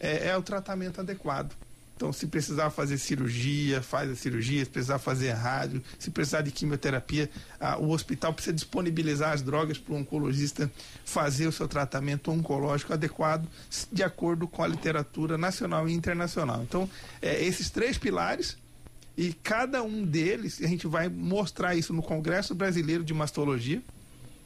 é, 0.00 0.28
é 0.28 0.36
o 0.36 0.42
tratamento 0.42 1.00
adequado. 1.00 1.54
Então, 1.94 2.12
se 2.12 2.26
precisar 2.26 2.70
fazer 2.70 2.96
cirurgia, 2.96 3.82
faz 3.82 4.10
a 4.10 4.16
cirurgia, 4.16 4.64
se 4.64 4.70
precisar 4.70 4.98
fazer 4.98 5.32
rádio, 5.32 5.82
se 5.98 6.10
precisar 6.10 6.40
de 6.40 6.50
quimioterapia, 6.50 7.30
ah, 7.60 7.76
o 7.76 7.90
hospital 7.90 8.32
precisa 8.32 8.54
disponibilizar 8.54 9.32
as 9.34 9.42
drogas 9.42 9.76
para 9.76 9.92
o 9.92 9.98
oncologista 9.98 10.72
fazer 11.04 11.46
o 11.46 11.52
seu 11.52 11.68
tratamento 11.68 12.30
oncológico 12.30 12.94
adequado, 12.94 13.46
de 13.92 14.02
acordo 14.02 14.48
com 14.48 14.64
a 14.64 14.66
literatura 14.66 15.36
nacional 15.36 15.86
e 15.88 15.92
internacional. 15.92 16.62
Então, 16.62 16.88
é, 17.20 17.44
esses 17.44 17.68
três 17.68 17.98
pilares 17.98 18.56
e 19.20 19.34
cada 19.34 19.82
um 19.82 20.02
deles, 20.02 20.62
a 20.62 20.66
gente 20.66 20.86
vai 20.86 21.06
mostrar 21.06 21.74
isso 21.74 21.92
no 21.92 22.02
Congresso 22.02 22.54
Brasileiro 22.54 23.04
de 23.04 23.12
Mastologia, 23.12 23.82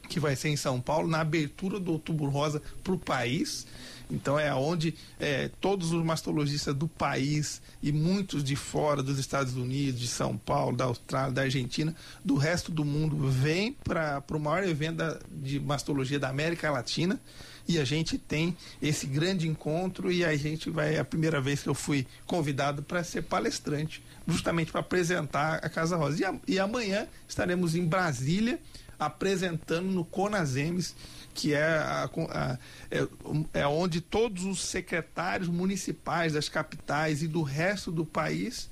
que 0.09 0.19
vai 0.19 0.35
ser 0.35 0.49
em 0.49 0.57
São 0.57 0.81
Paulo, 0.81 1.07
na 1.07 1.21
abertura 1.21 1.79
do 1.79 1.93
Outubro 1.93 2.29
Rosa 2.29 2.61
para 2.83 2.93
o 2.93 2.99
país. 2.99 3.69
Então 4.11 4.37
é 4.37 4.53
onde 4.53 4.97
é, 5.21 5.49
todos 5.61 5.93
os 5.93 6.05
mastologistas 6.05 6.75
do 6.75 6.89
país 6.89 7.63
e 7.81 7.93
muitos 7.93 8.43
de 8.43 8.57
fora 8.57 9.01
dos 9.01 9.17
Estados 9.17 9.55
Unidos, 9.55 10.01
de 10.01 10.09
São 10.09 10.37
Paulo, 10.37 10.77
da 10.77 10.87
Austrália, 10.87 11.31
da 11.31 11.43
Argentina, 11.43 11.95
do 12.25 12.35
resto 12.35 12.73
do 12.73 12.85
mundo 12.85 13.17
vêm 13.31 13.77
para 13.85 14.25
o 14.29 14.41
maior 14.41 14.65
evento 14.65 14.97
da, 14.97 15.21
de 15.31 15.61
mastologia 15.61 16.19
da 16.19 16.29
América 16.29 16.69
Latina 16.73 17.21
e 17.67 17.79
a 17.79 17.85
gente 17.85 18.19
tem 18.19 18.57
esse 18.81 19.07
grande 19.07 19.49
encontro 19.49 20.13
e 20.13 20.25
a 20.25 20.37
gente 20.37 20.71
vai 20.71 20.97
é 20.97 20.99
a 20.99 21.05
primeira 21.05 21.41
vez 21.41 21.63
que 21.63 21.69
eu 21.69 21.75
fui 21.75 22.07
convidado 22.27 22.83
para 22.83 23.03
ser 23.03 23.23
palestrante 23.23 24.03
justamente 24.27 24.71
para 24.71 24.81
apresentar 24.81 25.57
a 25.57 25.69
Casa 25.69 25.97
Rosa. 25.97 26.21
E, 26.21 26.25
a, 26.25 26.35
e, 26.47 26.59
amanhã 26.59 27.07
estaremos 27.29 27.75
em 27.75 27.85
Brasília 27.85 28.59
apresentando 28.99 29.89
no 29.89 30.05
Conasemes, 30.05 30.95
que 31.35 31.53
é, 31.53 31.65
a, 31.65 32.05
a, 32.05 32.59
é, 32.91 33.09
é 33.53 33.67
onde 33.67 34.01
todos 34.01 34.45
os 34.45 34.61
secretários 34.61 35.49
municipais 35.49 36.35
das 36.35 36.49
capitais 36.49 37.23
e 37.23 37.29
do 37.29 37.43
resto 37.43 37.91
do 37.91 38.05
país 38.05 38.71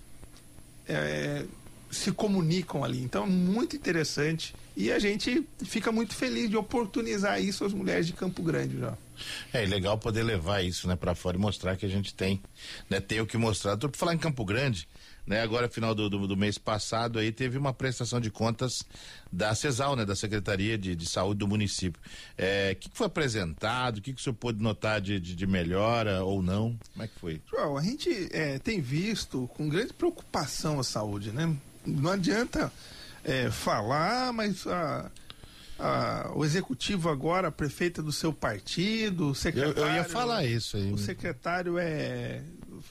é, 0.87 1.45
se 1.93 2.11
comunicam 2.11 2.83
ali. 2.83 3.01
Então, 3.03 3.27
muito 3.27 3.77
interessante. 3.77 4.55
E 4.75 4.91
a 4.91 4.99
gente 4.99 5.47
fica 5.63 5.93
muito 5.93 6.15
feliz 6.15 6.49
de 6.49 6.57
oportunizar 6.57 7.41
isso 7.41 7.65
às 7.65 7.75
mulheres 7.75 8.07
de 8.07 8.15
Campo 8.15 8.43
Grande 8.43 8.79
já. 8.79 8.97
É 9.53 9.65
legal 9.67 9.99
poder 9.99 10.23
levar 10.23 10.65
isso, 10.65 10.89
né, 10.89 10.97
para 10.97 11.15
fora 11.15 11.37
e 11.37 11.41
mostrar 11.41 11.77
que 11.77 11.85
a 11.85 11.89
gente 11.89 12.15
tem, 12.15 12.43
né, 12.89 12.99
tem 12.99 13.21
o 13.21 13.27
que 13.27 13.37
mostrar. 13.37 13.77
Tô 13.77 13.91
falar 13.93 14.15
em 14.15 14.19
Campo 14.19 14.43
Grande, 14.43 14.89
né? 15.27 15.43
Agora, 15.43 15.69
final 15.69 15.95
do, 15.95 16.09
do, 16.09 16.27
do, 16.27 16.37
mês 16.37 16.57
passado, 16.57 17.19
aí 17.19 17.31
teve 17.31 17.59
uma 17.59 17.73
prestação 17.73 18.21
de 18.21 18.31
contas 18.31 18.85
da 19.31 19.55
CESAL, 19.55 19.95
né? 19.95 20.05
Da 20.05 20.17
Secretaria 20.17 20.77
de, 20.77 20.97
de 20.97 21.07
Saúde 21.07 21.39
do 21.39 21.47
município. 21.47 22.01
O 22.03 22.07
é, 22.39 22.75
que, 22.75 22.89
que, 22.89 22.97
foi 22.97 23.07
apresentado? 23.07 23.99
O 23.99 24.03
que, 24.03 24.15
que 24.15 24.21
o 24.21 24.25
senhor 24.25 24.35
pôde 24.35 24.61
notar 24.61 25.01
de, 25.01 25.21
de, 25.21 25.37
de, 25.37 25.47
melhora 25.47 26.25
ou 26.25 26.43
não? 26.43 26.77
Como 26.93 27.05
é 27.05 27.07
que 27.07 27.21
foi? 27.21 27.41
João, 27.49 27.77
a 27.77 27.83
gente 27.83 28.29
é, 28.33 28.59
tem 28.59 28.81
visto 28.81 29.47
com 29.55 29.69
grande 29.69 29.93
preocupação 29.93 30.81
a 30.81 30.85
saúde, 30.85 31.31
né? 31.31 31.55
Não 31.85 32.11
adianta 32.11 32.73
é, 33.25 33.51
falar, 33.51 34.33
mas 34.33 34.67
a, 34.67 35.11
a, 35.79 36.33
o 36.35 36.45
executivo 36.45 37.09
agora, 37.09 37.49
a 37.49 37.53
prefeita 37.53 38.03
do 38.03 38.13
seu 38.13 38.33
partido, 38.33 39.31
o 39.31 39.35
secretário. 39.35 39.79
Eu, 39.79 39.87
eu 39.87 39.95
ia 39.95 40.05
falar 40.05 40.45
isso 40.45 40.77
aí. 40.77 40.93
O 40.93 40.99
secretário 40.99 41.79
é 41.79 42.43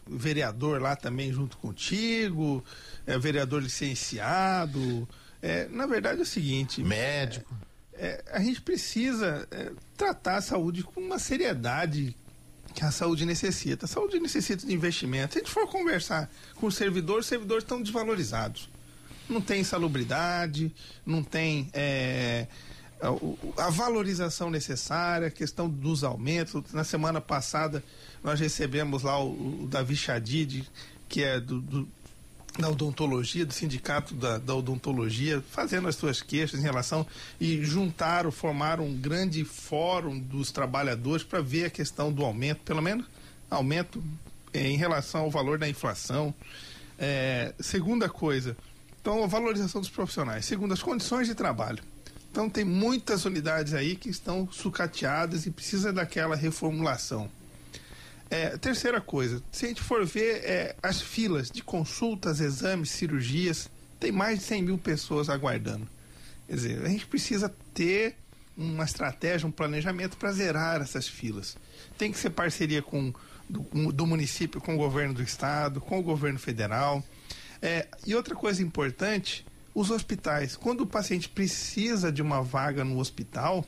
vereador 0.07 0.81
lá 0.81 0.95
também 0.95 1.31
junto 1.31 1.57
contigo, 1.57 2.63
é 3.05 3.17
vereador 3.17 3.62
licenciado. 3.62 5.07
É, 5.41 5.67
na 5.69 5.86
verdade 5.86 6.19
é 6.19 6.24
o 6.24 6.25
seguinte. 6.25 6.83
Médico. 6.83 7.53
É, 7.53 7.71
é, 7.93 8.24
a 8.31 8.41
gente 8.41 8.62
precisa 8.62 9.48
é, 9.51 9.71
tratar 9.95 10.38
a 10.38 10.41
saúde 10.41 10.83
com 10.83 11.00
uma 11.00 11.19
seriedade 11.19 12.17
que 12.74 12.83
a 12.83 12.91
saúde 12.91 13.25
necessita. 13.25 13.86
A 13.86 13.88
saúde 13.88 14.19
necessita 14.19 14.65
de 14.65 14.74
investimento. 14.74 15.33
Se 15.33 15.39
a 15.39 15.41
gente 15.43 15.51
for 15.51 15.67
conversar 15.67 16.27
com 16.55 16.65
os 16.65 16.75
servidores, 16.75 17.25
os 17.25 17.29
servidores 17.29 17.63
estão 17.63 17.81
desvalorizados. 17.81 18.71
Não 19.31 19.41
tem 19.41 19.63
salubridade, 19.63 20.71
não 21.05 21.23
tem 21.23 21.69
é, 21.73 22.47
a, 23.01 23.65
a 23.65 23.69
valorização 23.69 24.50
necessária, 24.50 25.27
a 25.27 25.31
questão 25.31 25.69
dos 25.69 26.03
aumentos. 26.03 26.61
Na 26.73 26.83
semana 26.83 27.21
passada 27.21 27.83
nós 28.23 28.39
recebemos 28.39 29.03
lá 29.03 29.23
o, 29.23 29.63
o 29.63 29.67
Davi 29.67 29.95
Chadid, 29.95 30.69
que 31.07 31.23
é 31.23 31.39
do, 31.39 31.61
do, 31.61 31.88
da 32.59 32.69
odontologia, 32.69 33.45
do 33.45 33.53
sindicato 33.53 34.13
da, 34.13 34.38
da, 34.38 34.53
odontologia, 34.53 35.41
fazendo 35.50 35.88
as 35.88 35.95
suas 35.95 36.21
queixas 36.21 36.59
em 36.59 36.63
relação 36.63 37.07
e 37.39 37.63
juntaram, 37.63 38.31
formaram 38.31 38.85
um 38.85 38.97
grande 38.97 39.43
fórum 39.45 40.19
dos 40.19 40.51
trabalhadores 40.51 41.23
para 41.23 41.41
ver 41.41 41.65
a 41.65 41.69
questão 41.69 42.11
do 42.11 42.23
aumento, 42.23 42.59
pelo 42.63 42.81
menos 42.81 43.05
aumento 43.50 44.03
eh, 44.53 44.67
em 44.67 44.77
relação 44.77 45.21
ao 45.21 45.31
valor 45.31 45.57
da 45.57 45.67
inflação. 45.67 46.33
É, 47.00 47.53
segunda 47.59 48.07
coisa, 48.07 48.55
então 49.01 49.24
a 49.24 49.27
valorização 49.27 49.81
dos 49.81 49.89
profissionais. 49.89 50.46
Segunda, 50.46 50.74
as 50.74 50.84
condições 50.84 51.27
de 51.27 51.36
trabalho. 51.36 51.84
Então 52.31 52.50
tem 52.50 52.63
muitas 52.63 53.25
unidades 53.25 53.74
aí 53.74 53.96
que 53.96 54.10
estão 54.10 54.48
sucateadas 54.51 55.46
e 55.46 55.51
precisa 55.51 55.91
daquela 55.91 56.36
reformulação. 56.36 57.29
É, 58.29 58.58
terceira 58.58 59.01
coisa, 59.01 59.43
se 59.51 59.65
a 59.65 59.67
gente 59.67 59.81
for 59.81 60.05
ver 60.05 60.41
é, 60.46 60.75
as 60.81 61.01
filas 61.01 61.51
de 61.51 61.62
consultas, 61.62 62.39
exames, 62.39 62.89
cirurgias, 62.89 63.70
tem 64.00 64.12
mais 64.12 64.39
de 64.39 64.46
100 64.46 64.62
mil 64.62 64.77
pessoas 64.77 65.29
aguardando. 65.29 65.86
Quer 66.48 66.55
dizer, 66.55 66.86
a 66.86 66.88
gente 66.88 67.05
precisa 67.05 67.53
ter 67.74 68.15
uma 68.55 68.86
estratégia, 68.86 69.48
um 69.48 69.51
planejamento 69.51 70.15
para 70.15 70.31
zerar 70.31 70.81
essas 70.81 71.08
filas. 71.08 71.58
Tem 71.98 72.12
que 72.12 72.17
ser 72.17 72.29
parceria 72.29 72.81
com 72.81 73.13
do, 73.50 73.91
do, 73.91 74.08
município, 74.08 74.62
com 74.62 74.75
o 74.75 74.77
governo 74.77 75.13
do 75.13 75.22
estado, 75.22 75.81
com 75.81 76.00
o 76.00 76.03
governo 76.03 76.39
federal. 76.39 77.03
É, 77.62 77.88
e 78.06 78.15
outra 78.15 78.36
coisa 78.36 78.63
importante, 78.63 79.46
os 79.74 79.91
hospitais. 79.91 80.56
Quando 80.56 80.82
o 80.82 80.88
paciente 80.88 81.30
precisa 81.30 82.12
de 82.12 82.22
uma 82.22 82.41
vaga 82.41 82.84
no 82.84 83.00
hospital, 83.00 83.65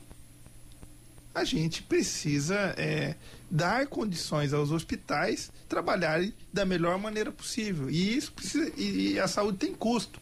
a 1.34 1.44
gente 1.44 1.82
precisa 1.82 2.74
é, 2.76 3.14
dar 3.50 3.86
condições 3.86 4.52
aos 4.52 4.70
hospitais 4.70 5.50
trabalharem 5.68 6.32
da 6.52 6.64
melhor 6.64 6.98
maneira 6.98 7.32
possível. 7.32 7.90
E 7.90 8.16
isso 8.16 8.32
precisa, 8.32 8.72
e, 8.76 9.12
e 9.12 9.20
a 9.20 9.26
saúde 9.26 9.58
tem 9.58 9.74
custo. 9.74 10.20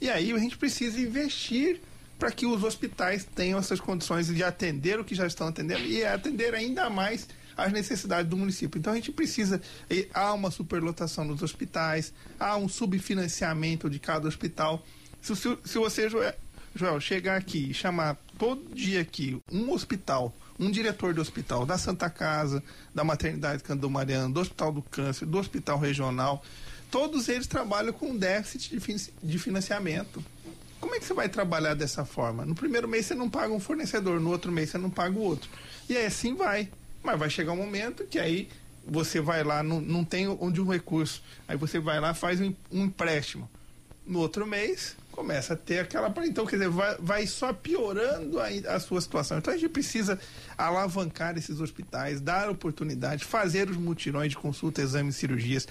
E 0.00 0.08
aí 0.08 0.32
a 0.32 0.38
gente 0.38 0.56
precisa 0.56 1.00
investir 1.00 1.80
para 2.18 2.30
que 2.30 2.46
os 2.46 2.64
hospitais 2.64 3.24
tenham 3.24 3.58
essas 3.58 3.80
condições 3.80 4.26
de 4.26 4.42
atender 4.42 4.98
o 4.98 5.04
que 5.04 5.14
já 5.14 5.26
estão 5.26 5.48
atendendo 5.48 5.84
e 5.84 6.04
atender 6.04 6.54
ainda 6.54 6.90
mais 6.90 7.26
as 7.56 7.72
necessidades 7.72 8.28
do 8.28 8.36
município. 8.36 8.78
Então 8.78 8.92
a 8.92 8.96
gente 8.96 9.12
precisa, 9.12 9.60
há 10.14 10.32
uma 10.32 10.50
superlotação 10.50 11.24
nos 11.24 11.42
hospitais, 11.42 12.12
há 12.38 12.56
um 12.56 12.68
subfinanciamento 12.68 13.88
de 13.88 13.98
cada 13.98 14.28
hospital. 14.28 14.84
Se, 15.20 15.34
se, 15.36 15.58
se 15.64 15.78
você, 15.78 16.08
Joel, 16.08 17.00
chegar 17.00 17.36
aqui 17.36 17.70
e 17.70 17.74
chamar 17.74 18.16
todo 18.38 18.74
dia 18.74 19.00
aqui 19.00 19.40
um 19.52 19.70
hospital, 19.72 20.34
um 20.58 20.70
diretor 20.70 21.12
do 21.14 21.20
hospital 21.20 21.66
da 21.66 21.76
Santa 21.76 22.08
Casa, 22.08 22.62
da 22.94 23.02
Maternidade 23.02 23.62
Cândido 23.62 23.90
Mariano, 23.90 24.32
do 24.32 24.40
Hospital 24.40 24.72
do 24.72 24.82
Câncer, 24.82 25.26
do 25.26 25.38
Hospital 25.38 25.78
Regional, 25.78 26.42
todos 26.90 27.28
eles 27.28 27.46
trabalham 27.46 27.92
com 27.92 28.16
déficit 28.16 28.78
de 29.22 29.38
financiamento. 29.38 30.24
Como 30.80 30.94
é 30.94 30.98
que 30.98 31.04
você 31.04 31.12
vai 31.12 31.28
trabalhar 31.28 31.74
dessa 31.74 32.04
forma? 32.04 32.44
No 32.46 32.54
primeiro 32.54 32.88
mês 32.88 33.06
você 33.06 33.14
não 33.14 33.28
paga 33.28 33.52
um 33.52 33.60
fornecedor, 33.60 34.18
no 34.18 34.30
outro 34.30 34.50
mês 34.50 34.70
você 34.70 34.78
não 34.78 34.88
paga 34.88 35.18
o 35.18 35.22
outro. 35.22 35.50
E 35.88 35.96
aí 35.96 36.06
assim 36.06 36.34
vai. 36.34 36.70
Mas 37.02 37.18
vai 37.18 37.30
chegar 37.30 37.52
um 37.52 37.56
momento 37.56 38.04
que 38.04 38.18
aí 38.18 38.48
você 38.86 39.20
vai 39.20 39.42
lá, 39.44 39.62
não, 39.62 39.80
não 39.80 40.04
tem 40.04 40.28
onde 40.28 40.60
um 40.60 40.68
recurso, 40.68 41.22
aí 41.46 41.56
você 41.56 41.78
vai 41.78 42.00
lá 42.00 42.14
faz 42.14 42.40
um, 42.40 42.54
um 42.70 42.84
empréstimo. 42.84 43.48
No 44.06 44.18
outro 44.18 44.46
mês, 44.46 44.96
começa 45.12 45.54
a 45.54 45.56
ter 45.56 45.80
aquela. 45.80 46.12
Então, 46.24 46.46
quer 46.46 46.56
dizer, 46.56 46.70
vai, 46.70 46.96
vai 46.98 47.26
só 47.26 47.52
piorando 47.52 48.40
a, 48.40 48.46
a, 48.74 48.80
sua 48.80 49.00
situação. 49.00 49.38
Então, 49.38 49.52
a 49.52 49.56
gente 49.56 49.68
precisa 49.68 50.18
alavancar 50.56 51.36
esses 51.36 51.60
hospitais, 51.60 52.20
dar 52.20 52.48
oportunidade, 52.48 53.24
fazer 53.24 53.70
os 53.70 53.76
mutirões 53.76 54.30
de 54.30 54.36
consulta, 54.36 54.80
exames, 54.80 55.16
cirurgias. 55.16 55.68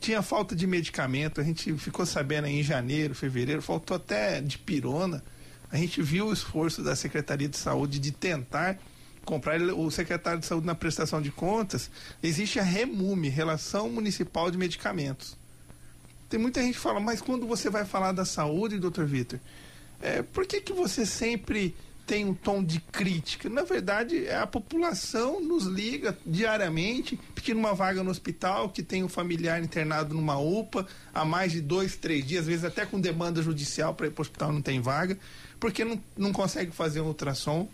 Tinha 0.00 0.22
falta 0.22 0.56
de 0.56 0.66
medicamento, 0.66 1.40
a 1.40 1.44
gente 1.44 1.72
ficou 1.74 2.04
sabendo 2.04 2.46
em 2.46 2.62
janeiro, 2.62 3.14
fevereiro, 3.14 3.62
faltou 3.62 3.96
até 3.96 4.40
de 4.40 4.58
pirona. 4.58 5.22
A 5.70 5.76
gente 5.76 6.00
viu 6.02 6.28
o 6.28 6.32
esforço 6.32 6.82
da 6.82 6.96
Secretaria 6.96 7.48
de 7.48 7.56
Saúde 7.56 7.98
de 7.98 8.10
tentar 8.12 8.78
comprar 9.26 9.60
o 9.60 9.90
secretário 9.90 10.40
de 10.40 10.46
Saúde 10.46 10.66
na 10.66 10.74
prestação 10.74 11.20
de 11.20 11.30
contas. 11.30 11.90
Existe 12.22 12.58
a 12.58 12.62
REMUME, 12.62 13.28
Relação 13.28 13.90
Municipal 13.90 14.50
de 14.50 14.56
Medicamentos 14.56 15.36
tem 16.28 16.40
muita 16.40 16.60
gente 16.60 16.74
que 16.74 16.80
fala, 16.80 17.00
mas 17.00 17.20
quando 17.20 17.46
você 17.46 17.70
vai 17.70 17.84
falar 17.84 18.12
da 18.12 18.24
saúde, 18.24 18.78
doutor 18.78 19.06
Vitor, 19.06 19.38
é, 20.00 20.22
por 20.22 20.46
que, 20.46 20.60
que 20.60 20.72
você 20.72 21.06
sempre 21.06 21.74
tem 22.06 22.24
um 22.24 22.34
tom 22.34 22.62
de 22.62 22.80
crítica? 22.80 23.48
Na 23.48 23.62
verdade, 23.62 24.28
a 24.28 24.46
população 24.46 25.40
nos 25.40 25.64
liga 25.64 26.16
diariamente 26.26 27.18
pedindo 27.34 27.58
uma 27.58 27.74
vaga 27.74 28.02
no 28.02 28.10
hospital, 28.10 28.68
que 28.68 28.82
tem 28.82 29.04
um 29.04 29.08
familiar 29.08 29.62
internado 29.62 30.14
numa 30.14 30.38
UPA 30.38 30.86
há 31.14 31.24
mais 31.24 31.52
de 31.52 31.60
dois, 31.60 31.96
três 31.96 32.26
dias, 32.26 32.42
às 32.42 32.46
vezes 32.46 32.64
até 32.64 32.84
com 32.84 33.00
demanda 33.00 33.40
judicial 33.42 33.94
para 33.94 34.08
ir 34.08 34.10
para 34.10 34.20
o 34.20 34.22
hospital 34.22 34.52
não 34.52 34.62
tem 34.62 34.80
vaga, 34.80 35.16
porque 35.60 35.84
não, 35.84 36.00
não 36.16 36.32
consegue 36.32 36.72
fazer 36.72 37.00
um 37.00 37.06
ultrassom, 37.06 37.68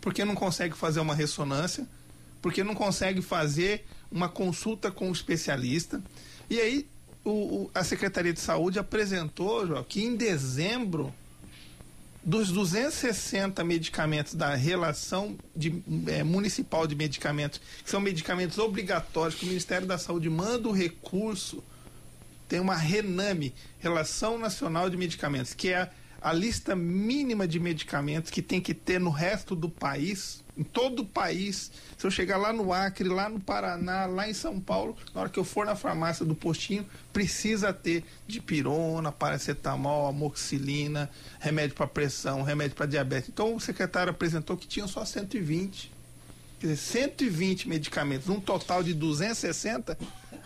porque 0.00 0.24
não 0.24 0.34
consegue 0.34 0.76
fazer 0.76 1.00
uma 1.00 1.14
ressonância, 1.14 1.86
porque 2.40 2.62
não 2.62 2.74
consegue 2.74 3.20
fazer 3.22 3.84
uma 4.10 4.28
consulta 4.28 4.90
com 4.90 5.06
o 5.06 5.08
um 5.08 5.12
especialista. 5.12 6.02
E 6.48 6.60
aí 6.60 6.88
o, 7.24 7.30
o, 7.30 7.70
a 7.74 7.84
Secretaria 7.84 8.32
de 8.32 8.40
Saúde 8.40 8.78
apresentou, 8.78 9.84
que 9.84 10.02
em 10.02 10.16
dezembro, 10.16 11.12
dos 12.24 12.50
260 12.50 13.62
medicamentos 13.64 14.34
da 14.34 14.54
relação 14.54 15.36
de, 15.54 15.82
é, 16.08 16.22
municipal 16.22 16.86
de 16.86 16.94
medicamentos, 16.94 17.60
que 17.82 17.90
são 17.90 18.00
medicamentos 18.00 18.58
obrigatórios, 18.58 19.38
que 19.38 19.44
o 19.44 19.48
Ministério 19.48 19.86
da 19.86 19.98
Saúde 19.98 20.28
manda 20.28 20.68
o 20.68 20.72
recurso, 20.72 21.62
tem 22.48 22.60
uma 22.60 22.76
RENAME, 22.76 23.54
Relação 23.78 24.38
Nacional 24.38 24.88
de 24.88 24.96
Medicamentos, 24.96 25.52
que 25.54 25.68
é 25.68 25.82
a, 25.82 25.90
a 26.20 26.32
lista 26.32 26.74
mínima 26.74 27.46
de 27.46 27.60
medicamentos 27.60 28.30
que 28.30 28.42
tem 28.42 28.60
que 28.60 28.74
ter 28.74 28.98
no 28.98 29.10
resto 29.10 29.54
do 29.54 29.68
país 29.68 30.42
em 30.58 30.64
todo 30.64 31.00
o 31.00 31.06
país. 31.06 31.70
Se 31.96 32.04
eu 32.04 32.10
chegar 32.10 32.36
lá 32.36 32.52
no 32.52 32.72
Acre, 32.72 33.08
lá 33.08 33.28
no 33.28 33.38
Paraná, 33.38 34.06
lá 34.06 34.28
em 34.28 34.34
São 34.34 34.58
Paulo, 34.58 34.96
na 35.14 35.20
hora 35.20 35.30
que 35.30 35.38
eu 35.38 35.44
for 35.44 35.64
na 35.64 35.76
farmácia 35.76 36.26
do 36.26 36.34
postinho, 36.34 36.84
precisa 37.12 37.72
ter 37.72 38.04
de 38.26 38.40
pirona, 38.40 39.12
paracetamol, 39.12 40.08
amoxicilina, 40.08 41.08
remédio 41.38 41.76
para 41.76 41.86
pressão, 41.86 42.42
remédio 42.42 42.74
para 42.74 42.86
diabetes. 42.86 43.28
Então 43.28 43.54
o 43.54 43.60
secretário 43.60 44.10
apresentou 44.10 44.56
que 44.56 44.66
tinha 44.66 44.88
só 44.88 45.04
120. 45.04 45.92
Quer 46.58 46.66
dizer, 46.66 46.76
120 46.76 47.68
medicamentos, 47.68 48.28
um 48.28 48.40
total 48.40 48.82
de 48.82 48.92
260. 48.92 49.96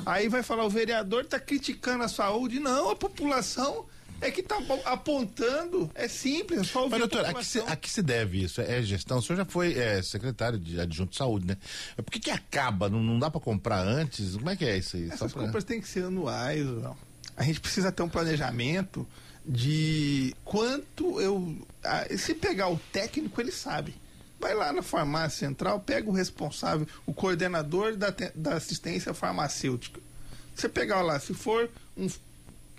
Aí 0.04 0.28
vai 0.28 0.42
falar, 0.42 0.66
o 0.66 0.70
vereador 0.70 1.22
está 1.22 1.40
criticando 1.40 2.04
a 2.04 2.08
saúde. 2.08 2.60
Não, 2.60 2.90
a 2.90 2.96
população 2.96 3.86
é 4.22 4.30
que 4.30 4.40
está 4.40 4.56
apontando, 4.84 5.90
é 5.94 6.06
simples, 6.06 6.60
é 6.60 6.64
só 6.64 6.88
Mas, 6.88 7.00
doutor, 7.00 7.26
a 7.26 7.34
que, 7.34 7.44
se, 7.44 7.58
a 7.58 7.76
que 7.76 7.90
se 7.90 8.02
deve 8.02 8.44
isso? 8.44 8.60
É 8.60 8.80
gestão? 8.80 9.18
O 9.18 9.22
senhor 9.22 9.36
já 9.36 9.44
foi 9.44 9.76
é, 9.76 10.00
secretário 10.00 10.58
de 10.58 10.80
adjunto 10.80 11.10
de 11.10 11.16
saúde, 11.16 11.46
né? 11.46 11.56
Por 11.96 12.10
que, 12.10 12.20
que 12.20 12.30
acaba? 12.30 12.88
Não, 12.88 13.02
não 13.02 13.18
dá 13.18 13.28
para 13.30 13.40
comprar 13.40 13.80
antes? 13.80 14.36
Como 14.36 14.48
é 14.48 14.56
que 14.56 14.64
é 14.64 14.78
isso 14.78 14.96
aí? 14.96 15.10
Essas 15.10 15.32
pra... 15.32 15.42
compras 15.42 15.64
têm 15.64 15.80
que 15.80 15.88
ser 15.88 16.04
anuais, 16.04 16.64
não. 16.64 16.96
A 17.36 17.42
gente 17.42 17.60
precisa 17.60 17.90
ter 17.90 18.02
um 18.02 18.08
planejamento 18.08 19.06
de 19.44 20.34
quanto 20.44 21.20
eu. 21.20 21.56
Se 22.16 22.34
pegar 22.34 22.68
o 22.68 22.78
técnico, 22.92 23.40
ele 23.40 23.52
sabe. 23.52 23.94
Vai 24.38 24.54
lá 24.54 24.72
na 24.72 24.82
farmácia 24.82 25.48
central, 25.48 25.80
pega 25.80 26.08
o 26.08 26.12
responsável, 26.12 26.86
o 27.06 27.12
coordenador 27.12 27.96
da, 27.96 28.14
da 28.34 28.54
assistência 28.54 29.12
farmacêutica. 29.14 30.00
Você 30.54 30.68
pegar 30.68 31.00
lá, 31.00 31.18
se 31.18 31.32
for 31.32 31.70
um, 31.96 32.08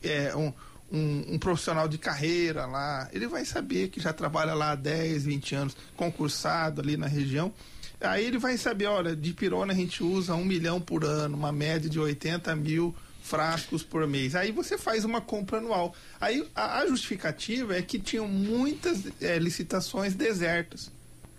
é, 0.03 0.35
um 0.35 0.53
um, 0.93 1.33
um, 1.33 1.39
profissional 1.39 1.87
de 1.87 1.97
carreira 1.97 2.67
lá, 2.67 3.09
ele 3.11 3.27
vai 3.27 3.43
saber 3.43 3.89
que 3.89 3.99
já 3.99 4.13
trabalha 4.13 4.53
lá 4.53 4.71
há 4.71 4.75
10, 4.75 5.25
20 5.25 5.55
anos, 5.55 5.77
concursado 5.97 6.81
ali 6.81 6.95
na 6.95 7.07
região. 7.07 7.51
Aí 7.99 8.25
ele 8.25 8.37
vai 8.37 8.57
saber, 8.57 8.85
olha, 8.85 9.15
de 9.15 9.33
pirona 9.33 9.73
a 9.73 9.75
gente 9.75 10.03
usa 10.03 10.35
um 10.35 10.45
milhão 10.45 10.79
por 10.79 11.03
ano, 11.03 11.35
uma 11.35 11.51
média 11.51 11.89
de 11.89 11.99
80 11.99 12.55
mil 12.55 12.95
frascos 13.23 13.81
por 13.81 14.05
mês. 14.05 14.35
Aí 14.35 14.51
você 14.51 14.77
faz 14.77 15.05
uma 15.05 15.21
compra 15.21 15.57
anual. 15.57 15.95
Aí 16.19 16.45
a, 16.53 16.79
a 16.79 16.87
justificativa 16.87 17.75
é 17.75 17.81
que 17.81 17.97
tinham 17.97 18.27
muitas 18.27 19.03
é, 19.21 19.39
licitações 19.39 20.13
desertas. 20.13 20.91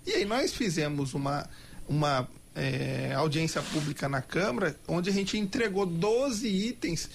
E 0.06 0.12
aí 0.12 0.24
nós 0.24 0.54
fizemos 0.54 1.14
uma, 1.14 1.48
uma 1.86 2.26
é, 2.54 3.12
audiência 3.14 3.62
pública 3.62 4.08
na 4.08 4.22
Câmara, 4.22 4.74
onde 4.88 5.10
a 5.10 5.12
gente 5.12 5.36
entregou 5.38 5.84
12 5.84 6.48
itens 6.48 7.10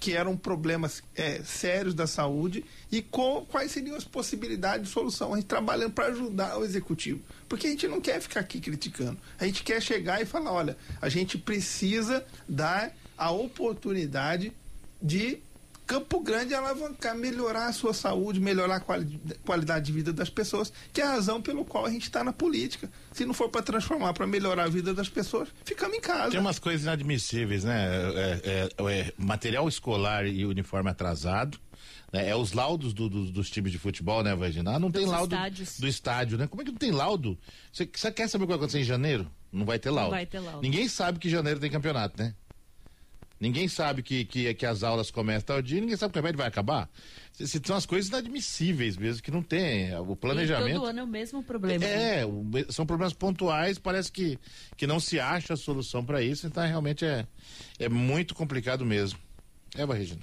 que 0.00 0.14
eram 0.14 0.34
problemas 0.34 1.02
é, 1.14 1.42
sérios 1.44 1.94
da 1.94 2.06
saúde 2.06 2.64
e 2.90 3.02
com, 3.02 3.44
quais 3.46 3.70
seriam 3.70 3.94
as 3.94 4.02
possibilidades 4.02 4.88
de 4.88 4.92
solução. 4.92 5.34
A 5.34 5.36
gente 5.36 5.46
trabalhando 5.46 5.92
para 5.92 6.06
ajudar 6.06 6.58
o 6.58 6.64
executivo. 6.64 7.20
Porque 7.46 7.66
a 7.66 7.70
gente 7.70 7.86
não 7.86 8.00
quer 8.00 8.18
ficar 8.20 8.40
aqui 8.40 8.58
criticando. 8.60 9.18
A 9.38 9.44
gente 9.44 9.62
quer 9.62 9.80
chegar 9.82 10.22
e 10.22 10.24
falar: 10.24 10.52
olha, 10.52 10.76
a 11.02 11.10
gente 11.10 11.36
precisa 11.36 12.24
dar 12.48 12.96
a 13.16 13.30
oportunidade 13.30 14.52
de 15.02 15.38
Campo 15.90 16.20
Grande 16.20 16.54
alavancar, 16.54 17.16
melhorar 17.16 17.66
a 17.66 17.72
sua 17.72 17.92
saúde, 17.92 18.38
melhorar 18.38 18.76
a 18.76 18.80
quali 18.80 19.20
qualidade 19.44 19.86
de 19.86 19.92
vida 19.92 20.12
das 20.12 20.30
pessoas, 20.30 20.72
que 20.92 21.00
é 21.00 21.04
a 21.04 21.14
razão 21.14 21.42
pelo 21.42 21.64
qual 21.64 21.84
a 21.84 21.90
gente 21.90 22.04
está 22.04 22.22
na 22.22 22.32
política. 22.32 22.88
Se 23.10 23.26
não 23.26 23.34
for 23.34 23.48
para 23.48 23.60
transformar, 23.60 24.12
para 24.12 24.24
melhorar 24.24 24.66
a 24.66 24.68
vida 24.68 24.94
das 24.94 25.08
pessoas, 25.08 25.48
ficamos 25.64 25.96
em 25.96 26.00
casa. 26.00 26.30
Tem 26.30 26.38
umas 26.38 26.60
coisas 26.60 26.82
inadmissíveis, 26.82 27.64
né? 27.64 27.88
É, 28.14 28.68
é, 28.78 28.92
é, 28.92 29.12
material 29.18 29.68
escolar 29.68 30.28
e 30.28 30.46
uniforme 30.46 30.88
atrasado. 30.88 31.58
Né? 32.12 32.28
É 32.28 32.36
os 32.36 32.52
laudos 32.52 32.94
do, 32.94 33.08
do, 33.08 33.24
dos 33.32 33.50
times 33.50 33.72
de 33.72 33.78
futebol, 33.78 34.22
né, 34.22 34.32
Vagina? 34.36 34.76
Ah, 34.76 34.78
não 34.78 34.90
Dos 34.90 35.02
tem 35.02 35.10
laudo 35.10 35.34
estádios. 35.34 35.80
do 35.80 35.88
estádio, 35.88 36.38
né? 36.38 36.46
Como 36.46 36.62
é 36.62 36.64
que 36.64 36.70
não 36.70 36.78
tem 36.78 36.92
laudo? 36.92 37.36
Você 37.72 37.84
quer 37.84 38.28
saber 38.28 38.44
o 38.44 38.46
que 38.46 38.50
vai 38.52 38.58
acontecer 38.58 38.78
em 38.78 38.84
janeiro? 38.84 39.28
Não 39.50 39.66
vai 39.66 39.80
ter 39.80 39.90
laudo. 39.90 40.10
Não 40.10 40.16
vai 40.18 40.26
ter 40.26 40.38
laudo. 40.38 40.62
Ninguém 40.62 40.86
sabe 40.86 41.18
que 41.18 41.28
janeiro 41.28 41.58
tem 41.58 41.68
campeonato, 41.68 42.22
né? 42.22 42.32
Ninguém 43.40 43.68
sabe 43.68 44.02
que, 44.02 44.26
que, 44.26 44.52
que 44.52 44.66
as 44.66 44.82
aulas 44.82 45.10
começam 45.10 45.46
tal 45.46 45.62
dia, 45.62 45.80
ninguém 45.80 45.96
sabe 45.96 46.12
que 46.12 46.18
o 46.18 46.20
remédio 46.20 46.36
vai 46.36 46.46
acabar. 46.46 46.90
Se, 47.32 47.48
se, 47.48 47.60
são 47.64 47.74
as 47.74 47.86
coisas 47.86 48.10
inadmissíveis 48.10 48.98
mesmo, 48.98 49.22
que 49.22 49.30
não 49.30 49.42
tem. 49.42 49.96
O 49.96 50.14
planejamento. 50.14 50.68
E 50.68 50.74
todo 50.74 50.84
ano 50.84 50.98
é 51.00 51.02
o 51.02 51.06
mesmo 51.06 51.42
problema. 51.42 51.82
É, 51.82 52.26
né? 52.26 52.64
são 52.68 52.84
problemas 52.84 53.14
pontuais, 53.14 53.78
parece 53.78 54.12
que, 54.12 54.38
que 54.76 54.86
não 54.86 55.00
se 55.00 55.18
acha 55.18 55.54
a 55.54 55.56
solução 55.56 56.04
para 56.04 56.20
isso, 56.20 56.46
então 56.46 56.66
realmente 56.66 57.06
é, 57.06 57.26
é 57.78 57.88
muito 57.88 58.34
complicado 58.34 58.84
mesmo. 58.84 59.18
É, 59.74 59.86
Regina. 59.86 60.20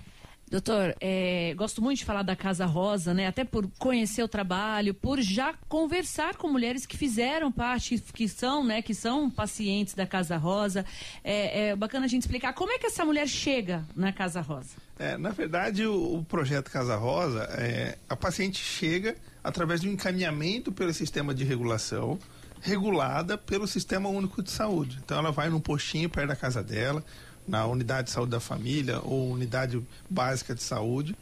Doutor, 0.50 0.96
é, 1.02 1.54
gosto 1.58 1.82
muito 1.82 1.98
de 1.98 2.06
falar 2.06 2.24
da 2.24 2.34
Casa 2.34 2.66
Rosa, 2.66 3.14
né? 3.14 3.28
Até 3.28 3.44
por 3.44 3.70
conhecer 3.78 4.24
o 4.24 4.30
trabalho, 4.30 4.94
por 4.94 5.20
já 5.20 5.54
conversar 5.68 6.38
com 6.38 6.48
mulheres 6.48 6.86
que 6.86 6.96
fizeram 6.96 7.52
parte, 7.52 8.02
que 8.14 8.30
são, 8.30 8.64
né, 8.64 8.82
que 8.82 8.94
são 8.94 9.30
pacientes 9.30 9.94
da 9.94 10.08
Casa 10.08 10.38
Rosa. 10.38 10.86
É, 11.22 11.70
é 11.70 11.76
bacana 11.76 12.06
a 12.06 12.08
gente 12.08 12.22
explicar 12.22 12.54
como 12.54 12.72
é 12.72 12.80
que 12.80 12.86
essa 12.86 13.04
mulher 13.04 13.28
chega 13.28 13.86
na 13.94 14.14
Casa 14.14 14.40
Rosa. 14.40 14.78
É, 14.98 15.18
na 15.18 15.32
verdade, 15.32 15.86
o, 15.86 16.20
o 16.20 16.24
projeto 16.24 16.72
Casa 16.72 16.96
Rosa, 16.96 17.44
é, 17.58 17.98
a 18.08 18.16
paciente 18.16 18.64
chega 18.64 19.18
através 19.44 19.82
de 19.82 19.90
um 19.90 19.92
encaminhamento 19.92 20.72
pelo 20.72 20.94
sistema 20.94 21.34
de 21.34 21.44
regulação, 21.44 22.18
regulada 22.62 23.38
pelo 23.38 23.68
Sistema 23.68 24.08
Único 24.10 24.42
de 24.42 24.50
Saúde. 24.50 24.98
Então, 25.04 25.18
ela 25.18 25.32
vai 25.32 25.50
num 25.50 25.60
postinho 25.60 26.10
perto 26.10 26.30
da 26.30 26.36
casa 26.36 26.64
dela 26.64 27.04
na 27.48 27.66
unidade 27.66 28.08
de 28.08 28.14
saúde 28.14 28.32
da 28.32 28.40
família 28.40 29.00
ou 29.04 29.32
unidade 29.32 29.82
básica 30.10 30.54
de 30.54 30.62
saúde 30.62 31.16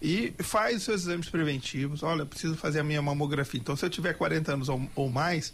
e 0.00 0.32
faz 0.40 0.82
seus 0.82 1.02
exames 1.02 1.28
preventivos. 1.28 2.02
Olha, 2.02 2.26
preciso 2.26 2.56
fazer 2.56 2.80
a 2.80 2.84
minha 2.84 3.00
mamografia. 3.00 3.60
Então, 3.60 3.76
se 3.76 3.84
eu 3.84 3.90
tiver 3.90 4.14
40 4.14 4.52
anos 4.52 4.68
ou, 4.68 4.82
ou 4.96 5.08
mais, 5.08 5.52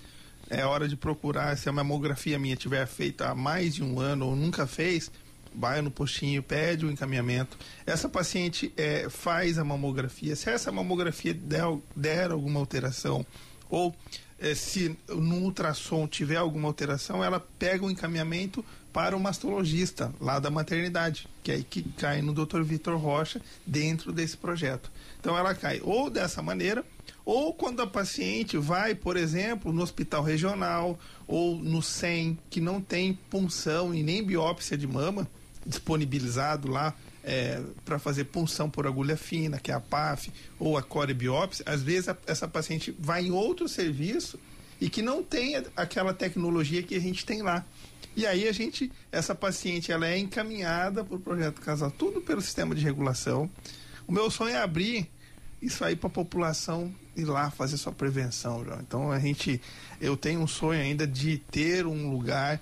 é 0.48 0.64
hora 0.64 0.88
de 0.88 0.96
procurar. 0.96 1.56
Se 1.56 1.68
a 1.68 1.72
mamografia 1.72 2.38
minha 2.38 2.56
tiver 2.56 2.86
feita 2.86 3.28
há 3.28 3.34
mais 3.34 3.74
de 3.74 3.84
um 3.84 4.00
ano 4.00 4.26
ou 4.26 4.36
nunca 4.36 4.66
fez, 4.66 5.10
vai 5.54 5.82
no 5.82 5.90
postinho, 5.90 6.42
pede 6.42 6.86
o 6.86 6.90
encaminhamento. 6.90 7.58
Essa 7.84 8.08
paciente 8.08 8.72
é, 8.76 9.08
faz 9.10 9.58
a 9.58 9.64
mamografia. 9.64 10.34
Se 10.34 10.48
essa 10.48 10.72
mamografia 10.72 11.34
der, 11.34 11.64
der 11.94 12.30
alguma 12.30 12.58
alteração 12.58 13.26
ou 13.68 13.94
é, 14.38 14.54
se 14.54 14.96
no 15.08 15.36
ultrassom 15.42 16.06
tiver 16.06 16.36
alguma 16.36 16.68
alteração, 16.68 17.22
ela 17.22 17.40
pega 17.58 17.84
o 17.84 17.90
encaminhamento 17.90 18.64
para 18.98 19.16
o 19.16 19.20
mastologista 19.20 20.12
lá 20.20 20.40
da 20.40 20.50
maternidade, 20.50 21.28
que 21.40 21.52
é 21.52 21.54
aí 21.54 21.62
que 21.62 21.84
cai 21.96 22.20
no 22.20 22.34
Dr. 22.34 22.62
Vitor 22.62 22.98
Rocha 22.98 23.40
dentro 23.64 24.10
desse 24.10 24.36
projeto. 24.36 24.90
Então 25.20 25.38
ela 25.38 25.54
cai 25.54 25.80
ou 25.84 26.10
dessa 26.10 26.42
maneira 26.42 26.84
Ou 27.24 27.54
quando 27.54 27.80
a 27.80 27.86
paciente 27.86 28.58
vai, 28.58 28.96
por 28.96 29.16
exemplo, 29.16 29.72
no 29.72 29.82
hospital 29.82 30.24
regional 30.24 30.98
ou 31.28 31.56
no 31.56 31.80
SEM, 31.80 32.36
que 32.50 32.60
não 32.60 32.80
tem 32.80 33.16
punção 33.30 33.94
e 33.94 34.02
nem 34.02 34.20
biópsia 34.20 34.76
de 34.76 34.88
mama 34.88 35.28
disponibilizado 35.64 36.68
lá 36.68 36.92
é, 37.22 37.62
para 37.84 38.00
fazer 38.00 38.24
punção 38.24 38.68
por 38.68 38.84
agulha 38.84 39.16
fina, 39.16 39.60
que 39.60 39.70
é 39.70 39.74
a 39.74 39.80
PAF, 39.80 40.32
ou 40.58 40.76
a 40.76 40.82
core 40.82 41.14
biópsia, 41.14 41.64
às 41.68 41.82
vezes 41.82 42.08
a, 42.08 42.16
essa 42.26 42.48
paciente 42.48 42.92
vai 42.98 43.26
em 43.26 43.30
outro 43.30 43.68
serviço 43.68 44.40
e 44.80 44.88
que 44.88 45.02
não 45.02 45.22
tem 45.22 45.56
aquela 45.76 46.14
tecnologia 46.14 46.82
que 46.82 46.94
a 46.94 47.00
gente 47.00 47.24
tem 47.24 47.42
lá. 47.42 47.64
E 48.16 48.26
aí 48.26 48.48
a 48.48 48.52
gente, 48.52 48.90
essa 49.12 49.34
paciente, 49.34 49.92
ela 49.92 50.06
é 50.06 50.18
encaminhada 50.18 51.04
para 51.04 51.16
o 51.16 51.20
projeto 51.20 51.60
Casal, 51.60 51.90
tudo 51.90 52.20
pelo 52.20 52.40
sistema 52.40 52.74
de 52.74 52.82
regulação. 52.82 53.50
O 54.06 54.12
meu 54.12 54.30
sonho 54.30 54.54
é 54.54 54.62
abrir 54.62 55.08
isso 55.60 55.84
aí 55.84 55.96
para 55.96 56.08
a 56.08 56.10
população 56.10 56.94
ir 57.16 57.24
lá 57.24 57.50
fazer 57.50 57.76
sua 57.76 57.92
prevenção. 57.92 58.64
Então 58.80 59.10
a 59.10 59.18
gente, 59.18 59.60
eu 60.00 60.16
tenho 60.16 60.40
um 60.40 60.46
sonho 60.46 60.80
ainda 60.80 61.06
de 61.06 61.38
ter 61.38 61.86
um 61.86 62.10
lugar 62.10 62.60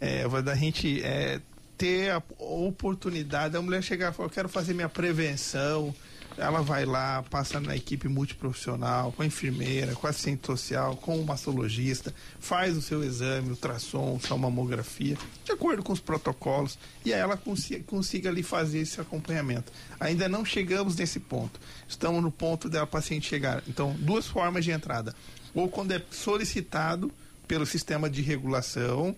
é, 0.00 0.28
da 0.42 0.54
gente 0.54 1.02
é, 1.02 1.40
ter 1.76 2.10
a 2.10 2.22
oportunidade 2.38 3.54
da 3.54 3.62
mulher 3.62 3.82
chegar 3.82 4.12
e 4.12 4.14
falar, 4.14 4.28
eu 4.28 4.32
quero 4.32 4.48
fazer 4.48 4.74
minha 4.74 4.88
prevenção, 4.88 5.94
ela 6.36 6.62
vai 6.62 6.84
lá, 6.84 7.22
passa 7.22 7.60
na 7.60 7.76
equipe 7.76 8.08
multiprofissional, 8.08 9.12
com 9.12 9.22
a 9.22 9.26
enfermeira, 9.26 9.94
com 9.94 10.06
a 10.06 10.10
assistente 10.10 10.46
social, 10.46 10.96
com 10.96 11.18
o 11.18 11.24
mastologista, 11.24 12.14
faz 12.40 12.76
o 12.76 12.82
seu 12.82 13.02
exame, 13.02 13.50
ultrassom, 13.50 14.18
sua 14.20 14.36
mamografia, 14.36 15.16
de 15.44 15.52
acordo 15.52 15.82
com 15.82 15.92
os 15.92 16.00
protocolos, 16.00 16.78
e 17.04 17.12
aí 17.12 17.20
ela 17.20 17.36
consiga, 17.36 17.82
consiga 17.84 18.28
ali 18.28 18.42
fazer 18.42 18.80
esse 18.80 19.00
acompanhamento. 19.00 19.72
Ainda 20.00 20.28
não 20.28 20.44
chegamos 20.44 20.96
nesse 20.96 21.20
ponto. 21.20 21.60
Estamos 21.88 22.22
no 22.22 22.30
ponto 22.30 22.68
da 22.68 22.86
paciente 22.86 23.28
chegar. 23.28 23.62
Então, 23.68 23.94
duas 23.98 24.26
formas 24.26 24.64
de 24.64 24.70
entrada. 24.70 25.14
Ou 25.54 25.68
quando 25.68 25.92
é 25.92 26.02
solicitado 26.10 27.12
pelo 27.46 27.66
sistema 27.66 28.08
de 28.10 28.22
regulação, 28.22 29.14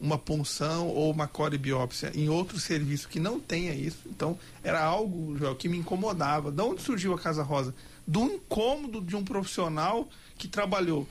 uma 0.00 0.16
punção 0.16 0.88
ou 0.88 1.10
uma 1.10 1.28
corebiópsia 1.28 2.10
em 2.14 2.28
outro 2.28 2.58
serviço 2.58 3.08
que 3.08 3.20
não 3.20 3.38
tenha 3.38 3.74
isso. 3.74 3.98
Então, 4.06 4.38
era 4.64 4.82
algo, 4.82 5.36
Joel, 5.36 5.54
que 5.54 5.68
me 5.68 5.78
incomodava. 5.78 6.50
De 6.50 6.62
onde 6.62 6.80
surgiu 6.80 7.12
a 7.12 7.18
Casa 7.18 7.42
Rosa? 7.42 7.74
Do 8.06 8.22
incômodo 8.24 9.00
de 9.00 9.14
um 9.14 9.22
profissional 9.22 10.08
que 10.38 10.48
trabalhou. 10.48 11.06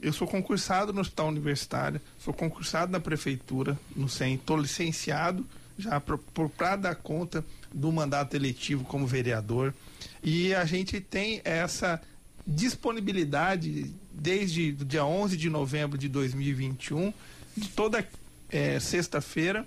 Eu 0.00 0.12
sou 0.12 0.28
concursado 0.28 0.92
no 0.92 1.00
Hospital 1.00 1.28
Universitário, 1.28 2.00
sou 2.18 2.34
concursado 2.34 2.92
na 2.92 3.00
Prefeitura, 3.00 3.78
no 3.94 4.08
SEM, 4.08 4.34
estou 4.34 4.58
licenciado 4.58 5.44
já 5.78 6.00
para 6.00 6.76
dar 6.76 6.94
conta 6.96 7.44
do 7.72 7.90
mandato 7.90 8.34
eletivo 8.34 8.84
como 8.84 9.06
vereador. 9.06 9.74
E 10.22 10.54
a 10.54 10.64
gente 10.66 11.00
tem 11.00 11.40
essa 11.44 12.00
disponibilidade 12.46 13.90
desde 14.12 14.76
o 14.80 14.84
dia 14.84 15.04
11 15.04 15.36
de 15.36 15.48
novembro 15.50 15.98
de 15.98 16.08
2021 16.08 17.12
de 17.56 17.68
toda 17.70 18.06
é, 18.50 18.78
sexta-feira, 18.80 19.66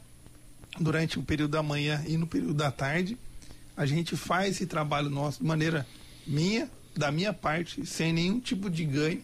durante 0.80 1.20
o 1.20 1.24
período 1.24 1.52
da 1.52 1.64
manhã 1.64 2.04
e 2.08 2.18
no 2.18 2.28
período 2.28 2.54
da 2.54 2.72
tarde. 2.72 3.18
A 3.76 3.86
gente 3.86 4.16
faz 4.16 4.56
esse 4.56 4.66
trabalho 4.66 5.10
nosso 5.10 5.40
de 5.40 5.48
maneira 5.48 5.86
minha, 6.28 6.70
da 6.96 7.12
minha 7.12 7.34
parte, 7.34 7.86
sem 7.86 8.12
nenhum 8.12 8.40
tipo 8.40 8.70
de 8.70 8.84
ganho, 8.84 9.24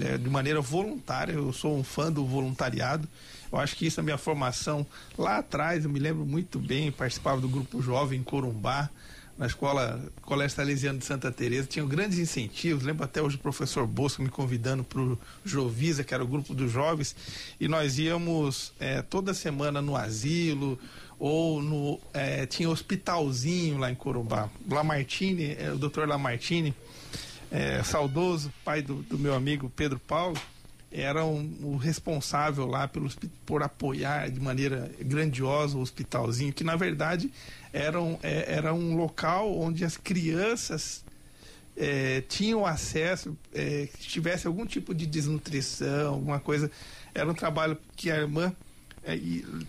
é, 0.00 0.18
de 0.18 0.28
maneira 0.28 0.60
voluntária. 0.60 1.32
Eu 1.32 1.52
sou 1.52 1.76
um 1.76 1.84
fã 1.84 2.10
do 2.10 2.24
voluntariado. 2.24 3.08
Eu 3.52 3.58
acho 3.58 3.76
que 3.76 3.86
isso 3.86 4.00
é 4.00 4.02
minha 4.02 4.18
formação 4.18 4.86
lá 5.16 5.38
atrás. 5.38 5.84
Eu 5.84 5.90
me 5.90 6.00
lembro 6.00 6.26
muito 6.26 6.58
bem, 6.58 6.90
participava 6.90 7.40
do 7.40 7.48
grupo 7.48 7.80
jovem 7.80 8.22
Corumbá 8.22 8.90
na 9.36 9.46
escola 9.46 10.00
Colégio 10.22 10.56
Salesiano 10.56 10.98
de 10.98 11.04
Santa 11.04 11.30
Teresa 11.32 11.66
tinham 11.66 11.86
grandes 11.88 12.18
incentivos. 12.18 12.84
Lembro 12.84 13.04
até 13.04 13.20
hoje 13.20 13.36
o 13.36 13.40
professor 13.40 13.86
Bosco 13.86 14.22
me 14.22 14.28
convidando 14.28 14.84
para 14.84 15.00
o 15.00 15.18
Jovisa, 15.44 16.04
que 16.04 16.14
era 16.14 16.22
o 16.22 16.26
grupo 16.26 16.54
dos 16.54 16.70
jovens, 16.70 17.16
e 17.58 17.66
nós 17.66 17.98
íamos 17.98 18.72
é, 18.78 19.02
toda 19.02 19.34
semana 19.34 19.82
no 19.82 19.96
asilo 19.96 20.78
ou 21.18 21.62
no 21.62 22.00
é, 22.12 22.46
tinha 22.46 22.68
hospitalzinho 22.68 23.78
lá 23.78 23.90
em 23.90 23.94
Corumbá. 23.94 24.48
Lamartine, 24.70 25.56
é, 25.58 25.72
o 25.72 25.78
doutor 25.78 26.08
Lamartine, 26.08 26.74
é, 27.50 27.82
saudoso 27.82 28.52
pai 28.64 28.82
do, 28.82 28.96
do 29.02 29.18
meu 29.18 29.34
amigo 29.34 29.70
Pedro 29.74 29.98
Paulo, 29.98 30.36
era 30.96 31.24
um, 31.24 31.52
o 31.60 31.76
responsável 31.76 32.66
lá 32.66 32.86
pelo, 32.86 33.10
por 33.44 33.64
apoiar 33.64 34.30
de 34.30 34.38
maneira 34.38 34.88
grandiosa 35.00 35.76
o 35.76 35.80
hospitalzinho, 35.80 36.52
que 36.52 36.62
na 36.62 36.76
verdade 36.76 37.32
era 37.72 38.00
um, 38.00 38.16
é, 38.22 38.54
era 38.54 38.72
um 38.72 38.96
local 38.96 39.58
onde 39.58 39.84
as 39.84 39.96
crianças 39.96 41.04
é, 41.76 42.20
tinham 42.28 42.64
acesso, 42.64 43.36
é, 43.52 43.88
que 43.92 44.06
tivesse 44.06 44.46
algum 44.46 44.64
tipo 44.64 44.94
de 44.94 45.04
desnutrição, 45.04 46.14
alguma 46.14 46.38
coisa. 46.38 46.70
Era 47.12 47.28
um 47.28 47.34
trabalho 47.34 47.76
que 47.96 48.08
a 48.08 48.16
irmã 48.16 48.54
é, 49.02 49.18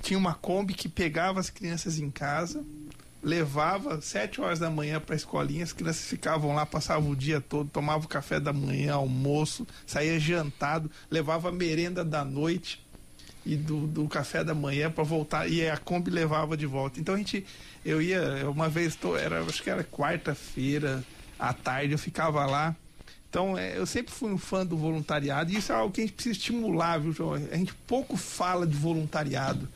tinha 0.03 0.19
uma 0.19 0.35
Kombi 0.35 0.75
que 0.75 0.87
pegava 0.87 1.39
as 1.39 1.49
crianças 1.49 1.97
em 1.97 2.11
casa, 2.11 2.63
levava 3.25 3.99
sete 4.01 4.39
horas 4.39 4.59
da 4.59 4.69
manhã 4.69 4.99
para 4.99 5.15
a 5.15 5.17
escolinha, 5.17 5.63
as 5.63 5.73
crianças 5.73 6.05
ficavam 6.05 6.53
lá, 6.53 6.63
passavam 6.63 7.09
o 7.09 7.15
dia 7.15 7.41
todo, 7.41 7.67
tomavam 7.67 8.07
café 8.07 8.39
da 8.39 8.53
manhã, 8.53 8.93
almoço, 8.93 9.65
saía 9.87 10.19
jantado, 10.19 10.91
levava 11.09 11.51
merenda 11.51 12.05
da 12.05 12.23
noite 12.23 12.85
e 13.43 13.55
do, 13.55 13.87
do 13.87 14.07
café 14.07 14.43
da 14.43 14.53
manhã 14.53 14.91
para 14.91 15.03
voltar 15.03 15.49
e 15.49 15.67
a 15.67 15.75
Kombi 15.75 16.11
levava 16.11 16.55
de 16.55 16.67
volta. 16.67 16.99
Então 16.99 17.15
a 17.15 17.17
gente 17.17 17.43
eu 17.83 17.99
ia, 17.99 18.47
uma 18.49 18.69
vez, 18.69 18.95
tô, 18.95 19.17
era, 19.17 19.41
acho 19.41 19.61
que 19.61 19.69
era 19.71 19.83
quarta-feira 19.83 21.03
à 21.37 21.51
tarde, 21.51 21.93
eu 21.93 21.99
ficava 21.99 22.45
lá. 22.45 22.75
Então, 23.29 23.57
é, 23.57 23.77
eu 23.77 23.85
sempre 23.85 24.13
fui 24.13 24.31
um 24.31 24.37
fã 24.37 24.65
do 24.65 24.77
voluntariado 24.77 25.51
e 25.51 25.57
isso 25.57 25.71
é 25.71 25.75
algo 25.75 25.91
que 25.91 26.01
a 26.01 26.03
gente 26.03 26.13
precisa 26.13 26.35
estimular, 26.35 26.99
viu, 26.99 27.11
João? 27.11 27.33
A 27.33 27.57
gente 27.57 27.73
pouco 27.85 28.15
fala 28.15 28.65
de 28.65 28.75
voluntariado. 28.75 29.67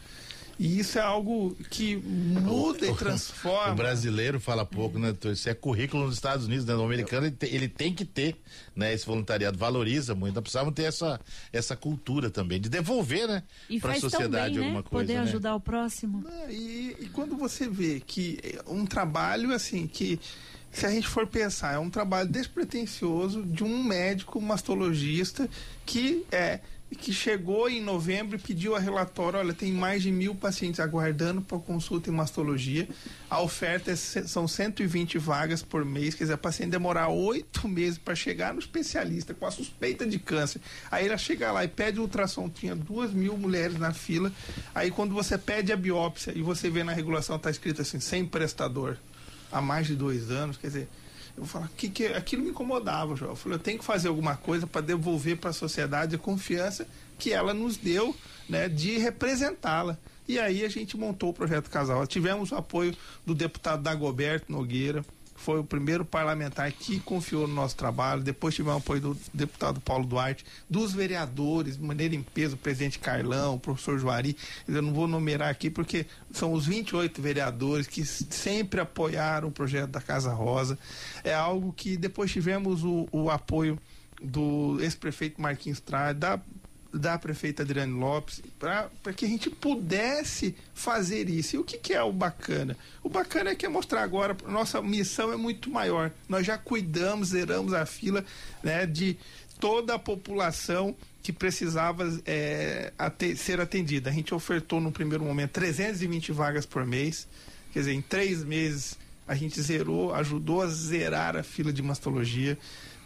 E 0.60 0.78
isso 0.78 1.00
é 1.00 1.02
algo 1.02 1.56
que 1.70 1.96
muda 1.96 2.86
e 2.86 2.94
transforma. 2.94 3.72
O 3.72 3.76
brasileiro 3.76 4.42
fala 4.42 4.66
pouco, 4.66 5.00
né? 5.00 5.16
Isso 5.32 5.50
é 5.50 5.54
currículo 5.54 6.06
nos 6.06 6.16
Estados 6.16 6.48
Unidos, 6.48 6.66
né? 6.66 6.76
O 6.76 6.84
americano 6.84 7.28
ele 7.28 7.36
tem, 7.36 7.54
ele 7.56 7.68
tem, 7.70 7.96
que 7.96 8.04
ter, 8.04 8.36
né? 8.76 8.94
Esse 8.94 9.06
voluntariado 9.06 9.58
valoriza 9.58 10.14
muito. 10.14 10.32
Então 10.32 10.44
precisamos 10.44 10.74
ter 10.74 10.84
essa, 10.84 11.18
essa 11.54 11.78
cultura 11.78 12.30
também 12.30 12.60
de 12.60 12.68
devolver, 12.68 13.26
né? 13.26 13.44
Para 13.80 13.94
a 13.94 14.00
sociedade 14.02 14.56
bem, 14.56 14.60
né? 14.60 14.66
alguma 14.66 14.84
coisa. 14.84 15.06
Poder 15.06 15.20
né? 15.20 15.30
ajudar 15.30 15.56
o 15.56 15.62
próximo. 15.62 16.26
É, 16.28 16.52
e, 16.52 16.98
e 17.00 17.10
quando 17.14 17.38
você 17.38 17.70
vê 17.70 18.02
que 18.06 18.38
um 18.68 18.86
trabalho 18.86 19.54
assim 19.54 19.88
que 19.88 20.20
se 20.72 20.86
a 20.86 20.90
gente 20.90 21.08
for 21.08 21.26
pensar, 21.26 21.74
é 21.74 21.80
um 21.80 21.90
trabalho 21.90 22.30
despretensioso 22.30 23.44
de 23.44 23.64
um 23.64 23.82
médico 23.82 24.42
mastologista 24.42 25.50
que 25.86 26.26
é 26.32 26.60
que 26.96 27.14
chegou 27.14 27.70
em 27.70 27.82
novembro 27.82 28.36
e 28.36 28.40
pediu 28.40 28.76
a 28.76 28.80
relatório, 28.80 29.40
olha, 29.40 29.54
tem 29.54 29.72
mais 29.72 30.02
de 30.02 30.12
mil 30.12 30.34
pacientes 30.34 30.80
aguardando 30.80 31.42
por 31.42 31.62
consulta 31.62 32.10
em 32.10 32.14
mastologia. 32.14 32.88
A 33.30 33.42
oferta 33.42 33.92
é, 33.92 33.96
são 33.96 34.48
120 34.48 35.18
vagas 35.20 35.62
por 35.62 35.86
mês, 35.86 36.16
quer 36.16 36.24
dizer, 36.24 36.34
a 36.34 36.38
paciente 36.38 36.72
demorar 36.72 37.10
oito 37.10 37.68
meses 37.68 38.00
para 38.00 38.16
chegar 38.16 38.54
no 38.54 38.60
especialista 38.60 39.34
com 39.34 39.46
a 39.46 39.52
suspeita 39.52 40.06
de 40.06 40.18
câncer. 40.18 40.62
Aí 40.90 41.06
ela 41.06 41.18
chega 41.18 41.52
lá 41.52 41.64
e 41.64 41.68
pede 41.68 42.00
ultrassom, 42.00 42.50
tinha 42.50 42.76
duas 42.76 43.14
mil 43.14 43.38
mulheres 43.38 43.78
na 43.78 43.94
fila. 43.94 44.32
Aí 44.74 44.90
quando 44.90 45.14
você 45.14 45.38
pede 45.38 45.72
a 45.72 45.78
biópsia 45.78 46.34
e 46.36 46.42
você 46.42 46.70
vê 46.70 46.84
na 46.84 46.92
regulação, 46.92 47.36
está 47.36 47.52
escrito 47.52 47.82
assim, 47.84 48.00
sem 48.00 48.26
prestador, 48.26 48.98
há 49.52 49.62
mais 49.62 49.86
de 49.86 49.96
dois 49.96 50.32
anos, 50.32 50.58
quer 50.58 50.68
dizer, 50.68 50.88
eu 51.38 51.46
falar, 51.46 51.70
que, 51.78 51.90
que 51.90 52.08
aquilo 52.08 52.44
me 52.44 52.50
incomodava, 52.50 53.16
João. 53.16 53.32
Eu 53.32 53.36
falei, 53.36 53.58
eu 53.58 53.62
tenho 53.62 53.80
que 53.80 53.86
fazer 53.86 54.08
alguma 54.08 54.36
coisa 54.36 54.68
para 54.68 54.82
devolver 54.82 55.38
para 55.38 55.50
a 55.50 55.54
sociedade 55.54 56.16
a 56.16 56.20
confiança 56.20 56.88
que 57.18 57.34
ela 57.34 57.54
nos 57.54 57.78
deu, 57.78 58.16
né, 58.48 58.70
de 58.70 58.98
representá-la. 58.98 59.98
E 60.28 60.38
aí 60.40 60.64
a 60.64 60.70
gente 60.70 60.96
montou 60.96 61.30
o 61.32 61.34
projeto 61.34 61.70
Casal. 61.70 62.06
Tivemos 62.06 62.52
o 62.52 62.56
apoio 62.56 62.96
do 63.26 63.34
deputado 63.34 63.82
Dagoberto 63.82 64.52
Nogueira, 64.52 65.04
foi 65.40 65.60
o 65.60 65.64
primeiro 65.64 66.04
parlamentar 66.04 66.72
que 66.72 67.00
confiou 67.00 67.48
no 67.48 67.54
nosso 67.54 67.76
trabalho. 67.76 68.22
Depois 68.22 68.54
tivemos 68.54 68.76
o 68.76 68.80
apoio 68.80 69.02
do 69.02 69.18
deputado 69.34 69.80
Paulo 69.80 70.06
Duarte, 70.06 70.46
dos 70.70 70.94
vereadores, 70.94 71.78
de 71.78 71.84
maneira 71.84 72.14
em 72.14 72.22
peso, 72.22 72.56
o 72.56 72.58
presidente 72.58 73.00
Carlão, 73.00 73.56
o 73.56 73.60
professor 73.60 73.98
Juari. 73.98 74.36
Eu 74.68 74.82
não 74.82 74.94
vou 74.94 75.08
numerar 75.08 75.50
aqui 75.50 75.70
porque 75.70 76.06
são 76.32 76.52
os 76.52 76.66
28 76.66 77.22
vereadores 77.22 77.88
que 77.88 78.06
sempre 78.06 78.82
apoiaram 78.82 79.48
o 79.48 79.52
projeto 79.52 79.90
da 79.90 80.02
Casa 80.02 80.34
Rosa. 80.34 80.78
É 81.24 81.34
algo 81.34 81.74
que 81.74 81.96
depois 81.96 82.32
tivemos 82.32 82.84
o, 82.84 83.08
o 83.12 83.30
apoio 83.30 83.80
do 84.22 84.78
ex-prefeito 84.82 85.42
Marquinhos 85.42 85.80
Trade, 85.80 86.20
da 86.20 86.40
da 86.94 87.18
prefeita 87.18 87.64
Adriane 87.64 87.94
Lopes 87.94 88.42
para 88.58 88.90
que 89.16 89.26
a 89.26 89.28
gente 89.28 89.50
pudesse 89.50 90.56
fazer 90.74 91.30
isso. 91.30 91.56
E 91.56 91.60
o 91.60 91.64
que, 91.64 91.78
que, 91.78 91.94
é 91.94 92.02
o 92.02 92.12
bacana? 92.12 92.76
O 93.04 93.10
bacana 93.10 93.52
é 93.52 93.56
que 93.56 93.66
é 93.66 93.70
mostrar 93.70 94.02
agora, 94.02 94.36
nossa 94.48 94.82
missão 94.82 95.32
é 95.32 95.38
muito 95.38 95.70
maior. 95.70 96.12
Nós 96.28 96.46
já 96.46 96.58
cuidamos, 96.58 97.30
zeramos 97.30 97.74
a 97.74 97.86
fila 97.86 98.26
né, 98.64 98.86
de 98.86 99.18
toda 99.60 99.96
a 99.96 100.00
população 100.00 100.96
que 101.22 101.34
precisava 101.34 102.06
é, 102.26 102.92
ser 103.36 103.60
atendida. 103.60 104.10
A 104.10 104.14
gente 104.14 104.34
ofertou 104.34 104.80
no 104.80 104.92
primeiro 104.92 105.24
momento 105.24 105.52
320 105.52 106.32
vagas 106.32 106.66
por 106.66 106.86
mês, 106.86 107.28
quer 107.72 107.80
dizer, 107.80 107.94
em 107.94 108.02
três 108.02 108.44
meses 108.44 108.98
a 109.28 109.36
gente 109.36 109.62
zerou, 109.62 110.12
ajudou 110.16 110.64
a 110.64 110.68
zerar 110.68 111.38
a 111.38 111.44
fila 111.44 111.72
de 111.72 111.84
mastologia 111.84 112.58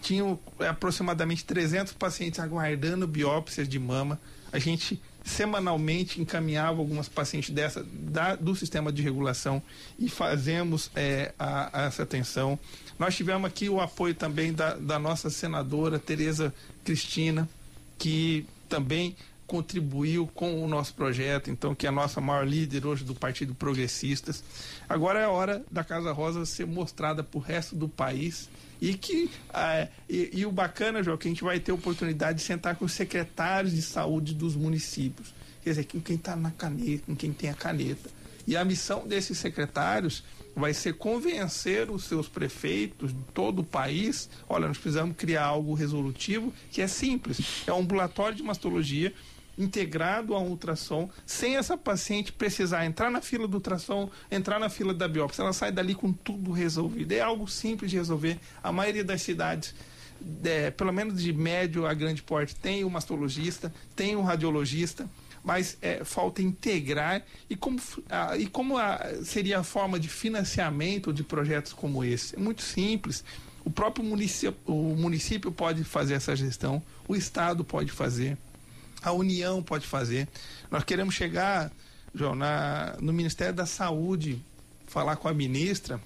tinham 0.04 0.38
é, 0.60 0.68
aproximadamente 0.68 1.46
300 1.46 1.94
pacientes 1.94 2.40
aguardando 2.40 3.08
biópsias 3.08 3.68
de 3.68 3.80
mama. 3.80 4.20
A 4.52 4.60
gente 4.60 5.02
semanalmente 5.24 6.22
encaminhava 6.22 6.80
algumas 6.80 7.08
pacientes 7.08 7.50
dessa 7.50 7.82
da, 7.84 8.36
do 8.36 8.54
sistema 8.54 8.92
de 8.92 9.02
regulação 9.02 9.64
e 9.98 10.10
fazemos 10.10 10.92
é, 10.94 11.34
a, 11.40 11.84
a 11.84 11.86
essa 11.86 12.04
atenção. 12.04 12.60
Nós 13.00 13.16
tivemos 13.16 13.48
aqui 13.48 13.70
o 13.70 13.80
apoio 13.80 14.14
também 14.14 14.54
da, 14.54 14.76
da 14.76 15.00
nossa 15.00 15.30
senadora 15.30 15.98
Tereza 15.98 16.54
Cristina, 16.84 17.48
que 17.98 18.46
também 18.68 19.16
contribuiu 19.54 20.26
com 20.34 20.64
o 20.64 20.68
nosso 20.68 20.96
projeto, 20.96 21.52
então 21.52 21.76
que 21.76 21.86
é 21.86 21.90
a 21.90 21.92
nossa 21.92 22.20
maior 22.20 22.44
líder 22.44 22.88
hoje 22.88 23.04
do 23.04 23.14
Partido 23.14 23.54
Progressistas. 23.54 24.44
Agora 24.90 25.20
é 25.20 25.26
a 25.26 25.30
hora 25.30 25.64
da 25.70 25.84
Casa 25.84 26.12
Rosa 26.12 26.44
ser 26.44 26.66
mostrada 26.66 27.24
para 27.24 27.38
o 27.38 27.40
resto 27.40 27.76
do 27.76 27.88
país 27.88 28.50
e 28.82 28.96
que 28.96 29.30
ah, 29.54 29.88
e, 30.10 30.32
e, 30.34 30.44
o 30.48 30.52
bacana, 30.52 31.04
João, 31.04 31.18
que 31.18 31.28
a 31.28 31.30
gente 31.30 31.44
vai 31.44 31.60
ter 31.60 31.72
oportunidade 31.72 32.40
de 32.40 32.44
sentar 32.44 32.76
com 32.76 32.86
os 32.86 32.94
secretários 32.94 33.76
de 33.76 33.84
saúde 33.84 34.34
dos 34.34 34.56
municípios. 34.56 35.32
Quer 35.64 35.70
dizer, 35.70 35.84
com 35.84 36.02
quem 36.02 36.16
está 36.16 36.36
na 36.36 36.50
caneta, 36.50 37.04
com 37.06 37.16
quem 37.16 37.32
tem 37.32 37.52
a 37.52 37.54
caneta. 37.54 38.10
E 38.48 38.58
a 38.58 38.66
missão 38.66 39.08
desses 39.08 39.38
secretários 39.38 40.24
vai 40.56 40.74
ser 40.74 40.94
convencer 40.96 41.92
os 41.92 42.06
seus 42.06 42.28
prefeitos 42.28 43.14
de 43.14 43.22
todo 43.36 43.60
o 43.60 43.64
país. 43.64 44.28
Olha, 44.50 44.68
nós 44.68 44.80
precisamos 44.80 45.16
criar 45.16 45.46
algo 45.46 45.76
resolutivo 45.76 46.52
que 46.72 46.82
é 46.82 46.88
simples. 46.88 47.40
É 47.68 47.72
um 47.72 47.82
ambulatório 47.82 48.36
de 48.36 48.42
mastologia 48.42 49.14
integrado 49.58 50.36
a 50.36 50.40
um 50.40 50.50
ultrassom, 50.50 51.10
sem 51.26 51.58
essa 51.58 51.78
paciente 51.78 52.32
precisar 52.32 52.86
entrar 52.86 53.10
na 53.12 53.22
fila 53.22 53.48
do 53.48 53.56
ultrassom, 53.56 54.10
entrar 54.32 54.60
na 54.60 54.70
fila 54.70 54.94
da 54.94 55.08
biópsia. 55.08 55.44
Ela 55.44 55.54
sai 55.54 55.72
dali 55.72 55.96
com 55.96 56.12
tudo 56.12 56.52
resolvido. 56.52 57.12
É 57.12 57.22
algo 57.22 57.48
simples 57.48 57.92
de 57.92 57.98
resolver. 57.98 58.40
A 58.64 58.72
maioria 58.72 59.04
das 59.04 59.22
cidades, 59.22 59.76
é, 60.44 60.72
pelo 60.72 60.92
menos 60.92 61.22
de 61.22 61.32
médio 61.32 61.86
a 61.86 61.94
grande 61.94 62.24
porte, 62.24 62.56
tem 62.56 62.84
um 62.84 62.90
mastologista, 62.90 63.74
tem 63.96 64.16
um 64.16 64.24
radiologista, 64.24 65.10
mas 65.44 65.78
é, 65.82 66.04
falta 66.04 66.42
integrar 66.42 67.22
e 67.50 67.56
como, 67.56 67.80
a, 68.10 68.38
e 68.38 68.48
como 68.48 68.78
a, 68.78 69.00
seria 69.24 69.60
a 69.60 69.64
forma 69.64 70.00
de 70.00 70.08
financiamento 70.08 71.12
de 71.12 71.24
projetos 71.24 71.74
como 71.74 72.04
esse? 72.04 72.36
É 72.36 72.40
muito 72.40 72.62
simples. 72.62 73.24
O 73.66 73.70
próprio 73.70 74.04
município, 74.04 74.56
o 74.66 74.96
município 74.96 75.52
pode 75.52 75.84
fazer 75.84 76.16
essa 76.16 76.36
gestão, 76.36 76.82
o 77.08 77.16
Estado 77.16 77.64
pode 77.64 77.92
fazer 77.92 78.38
a 79.04 79.12
União 79.12 79.62
pode 79.62 79.86
fazer. 79.86 80.28
Nós 80.72 80.84
queremos 80.84 81.14
chegar, 81.14 81.72
João, 82.16 82.36
na, 82.36 82.96
no 83.00 83.12
Ministério 83.12 83.54
da 83.54 83.66
Saúde, 83.66 84.44
falar 84.88 85.18
com 85.18 85.28
a 85.28 85.34
ministra 85.34 86.00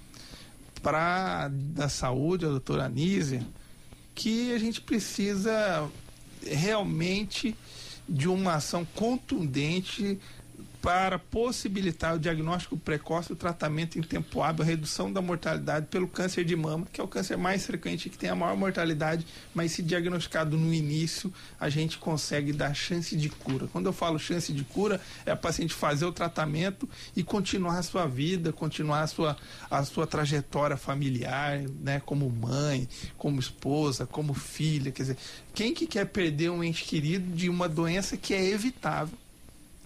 para 0.81 1.49
da 1.49 1.89
Saúde, 1.89 2.45
a 2.45 2.49
doutora 2.49 2.85
Anísia, 2.85 3.45
que 4.15 4.53
a 4.53 4.57
gente 4.57 4.81
precisa 4.81 5.89
realmente 6.43 7.55
de 8.07 8.27
uma 8.27 8.55
ação 8.55 8.85
contundente 8.95 10.19
para 10.81 11.17
possibilitar 11.17 12.15
o 12.15 12.19
diagnóstico 12.19 12.77
precoce, 12.77 13.33
o 13.33 13.35
tratamento 13.35 13.97
em 13.97 14.01
tempo 14.01 14.41
hábil, 14.41 14.63
a 14.63 14.65
redução 14.65 15.11
da 15.11 15.21
mortalidade 15.21 15.87
pelo 15.87 16.07
câncer 16.07 16.45
de 16.45 16.55
mama, 16.55 16.87
que 16.91 17.01
é 17.01 17.03
o 17.03 17.07
câncer 17.07 17.37
mais 17.37 17.65
frequente 17.65 18.09
que 18.09 18.17
tem 18.17 18.29
a 18.29 18.35
maior 18.35 18.55
mortalidade, 18.55 19.25
mas 19.53 19.71
se 19.71 19.81
diagnosticado 19.81 20.57
no 20.57 20.73
início, 20.73 21.33
a 21.59 21.69
gente 21.69 21.97
consegue 21.97 22.53
dar 22.53 22.73
chance 22.73 23.15
de 23.15 23.29
cura. 23.29 23.67
Quando 23.67 23.87
eu 23.87 23.93
falo 23.93 24.19
chance 24.19 24.53
de 24.53 24.63
cura, 24.63 25.01
é 25.25 25.31
a 25.31 25.35
paciente 25.35 25.73
fazer 25.73 26.05
o 26.05 26.11
tratamento 26.11 26.87
e 27.15 27.23
continuar 27.23 27.79
a 27.79 27.83
sua 27.83 28.05
vida, 28.05 28.53
continuar 28.53 29.01
a 29.01 29.07
sua, 29.07 29.37
a 29.69 29.83
sua 29.83 30.05
trajetória 30.05 30.77
familiar, 30.77 31.59
né, 31.81 32.01
como 32.05 32.29
mãe, 32.29 32.87
como 33.17 33.39
esposa, 33.39 34.05
como 34.05 34.33
filha, 34.33 34.91
quer 34.91 35.03
dizer, 35.03 35.17
quem 35.53 35.73
que 35.73 35.87
quer 35.87 36.05
perder 36.05 36.51
um 36.51 36.63
ente 36.63 36.83
querido 36.83 37.35
de 37.35 37.49
uma 37.49 37.67
doença 37.67 38.15
que 38.15 38.33
é 38.33 38.45
evitável? 38.49 39.17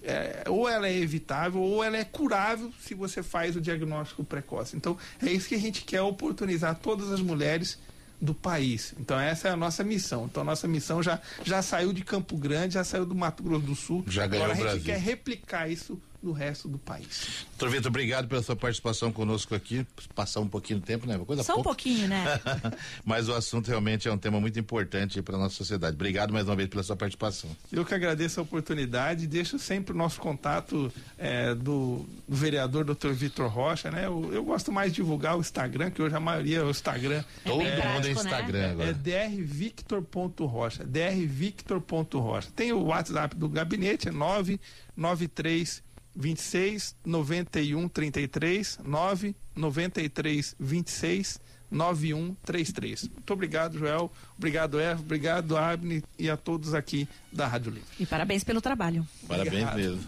É, 0.03 0.43
ou 0.47 0.67
ela 0.67 0.87
é 0.87 0.97
evitável 0.97 1.61
ou 1.61 1.83
ela 1.83 1.97
é 1.97 2.03
curável 2.03 2.71
se 2.79 2.93
você 2.93 3.21
faz 3.21 3.55
o 3.55 3.61
diagnóstico 3.61 4.23
precoce. 4.23 4.75
Então, 4.75 4.97
é 5.21 5.31
isso 5.31 5.47
que 5.47 5.55
a 5.55 5.59
gente 5.59 5.83
quer 5.83 6.01
oportunizar 6.01 6.75
todas 6.75 7.11
as 7.11 7.21
mulheres 7.21 7.77
do 8.21 8.35
país. 8.35 8.93
Então 8.99 9.19
essa 9.19 9.47
é 9.47 9.51
a 9.51 9.57
nossa 9.57 9.83
missão. 9.83 10.25
Então 10.25 10.41
a 10.41 10.45
nossa 10.45 10.67
missão 10.67 11.01
já, 11.01 11.19
já 11.43 11.61
saiu 11.61 11.91
de 11.91 12.03
Campo 12.03 12.37
Grande, 12.37 12.75
já 12.75 12.83
saiu 12.83 13.05
do 13.05 13.15
Mato 13.15 13.41
Grosso 13.41 13.65
do 13.65 13.75
Sul. 13.75 14.03
Já 14.07 14.27
ganhou 14.27 14.51
Agora 14.51 14.69
a 14.69 14.73
gente 14.75 14.85
quer 14.85 14.99
replicar 14.99 15.67
isso 15.67 15.99
no 16.21 16.31
resto 16.31 16.67
do 16.67 16.77
país. 16.77 17.45
Doutor 17.51 17.69
Vitor, 17.69 17.89
obrigado 17.89 18.27
pela 18.27 18.43
sua 18.43 18.55
participação 18.55 19.11
conosco 19.11 19.55
aqui. 19.55 19.85
Passar 20.13 20.39
um 20.39 20.47
pouquinho 20.47 20.79
de 20.79 20.85
tempo, 20.85 21.07
né? 21.07 21.15
Uma 21.15 21.25
coisa 21.25 21.43
Só 21.43 21.53
pouco. 21.53 21.69
um 21.69 21.73
pouquinho, 21.73 22.07
né? 22.07 22.23
Mas 23.03 23.27
o 23.27 23.33
assunto 23.33 23.67
realmente 23.67 24.07
é 24.07 24.11
um 24.11 24.17
tema 24.17 24.39
muito 24.39 24.59
importante 24.59 25.21
para 25.21 25.35
a 25.35 25.39
nossa 25.39 25.55
sociedade. 25.55 25.95
Obrigado 25.95 26.31
mais 26.31 26.47
uma 26.47 26.55
vez 26.55 26.69
pela 26.69 26.83
sua 26.83 26.95
participação. 26.95 27.49
Eu 27.71 27.83
que 27.83 27.93
agradeço 27.93 28.39
a 28.39 28.43
oportunidade. 28.43 29.25
Deixo 29.25 29.57
sempre 29.57 29.93
o 29.93 29.97
nosso 29.97 30.19
contato 30.19 30.91
é, 31.17 31.55
do, 31.55 32.05
do, 32.27 32.35
vereador 32.35 32.83
Dr. 32.83 33.09
Vitor 33.09 33.49
Rocha, 33.49 33.89
né? 33.89 34.05
Eu, 34.05 34.31
eu, 34.33 34.43
gosto 34.43 34.71
mais 34.71 34.91
de 34.91 34.97
divulgar 34.97 35.37
o 35.37 35.41
Instagram, 35.41 35.89
que 35.89 36.01
hoje 36.01 36.15
a 36.15 36.19
maioria 36.19 36.59
é 36.59 36.63
o 36.63 36.69
Instagram. 36.69 37.23
É 37.45 37.49
Todo 37.49 37.61
é, 37.61 37.93
mundo 37.93 38.07
é 38.07 38.11
Instagram 38.11 38.59
né? 38.59 38.71
agora. 38.71 38.89
É 38.89 38.93
drvictor.rocha. 38.93 40.83
drvictor.rocha. 40.85 42.49
Tem 42.55 42.71
o 42.71 42.83
WhatsApp 42.83 43.35
do 43.35 43.49
gabinete, 43.49 44.07
é 44.09 44.11
993 44.11 45.90
26 46.15 46.95
91 47.05 47.87
33 47.87 48.79
9 48.83 49.35
93 49.55 50.55
26 50.59 51.39
9133. 51.71 53.09
Muito 53.09 53.33
obrigado, 53.33 53.77
Joel. 53.79 54.11
Obrigado, 54.37 54.79
Eva. 54.79 54.99
Obrigado, 54.99 55.57
Abne 55.57 56.03
e 56.19 56.29
a 56.29 56.35
todos 56.35 56.73
aqui 56.73 57.07
da 57.31 57.47
Rádio 57.47 57.71
Livre. 57.71 57.87
E 57.99 58.05
parabéns 58.05 58.43
pelo 58.43 58.59
trabalho. 58.61 59.07
Parabéns 59.27 59.53
obrigado. 59.53 59.77
mesmo. 59.77 60.05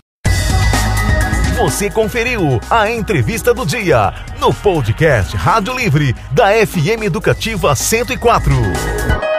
Você 1.58 1.90
conferiu 1.90 2.60
a 2.70 2.92
entrevista 2.92 3.54
do 3.54 3.66
dia 3.66 4.12
no 4.40 4.54
podcast 4.54 5.38
Rádio 5.38 5.78
Livre 5.78 6.14
da 6.34 6.48
FM 6.66 7.04
Educativa 7.04 7.76
104. 7.76 9.33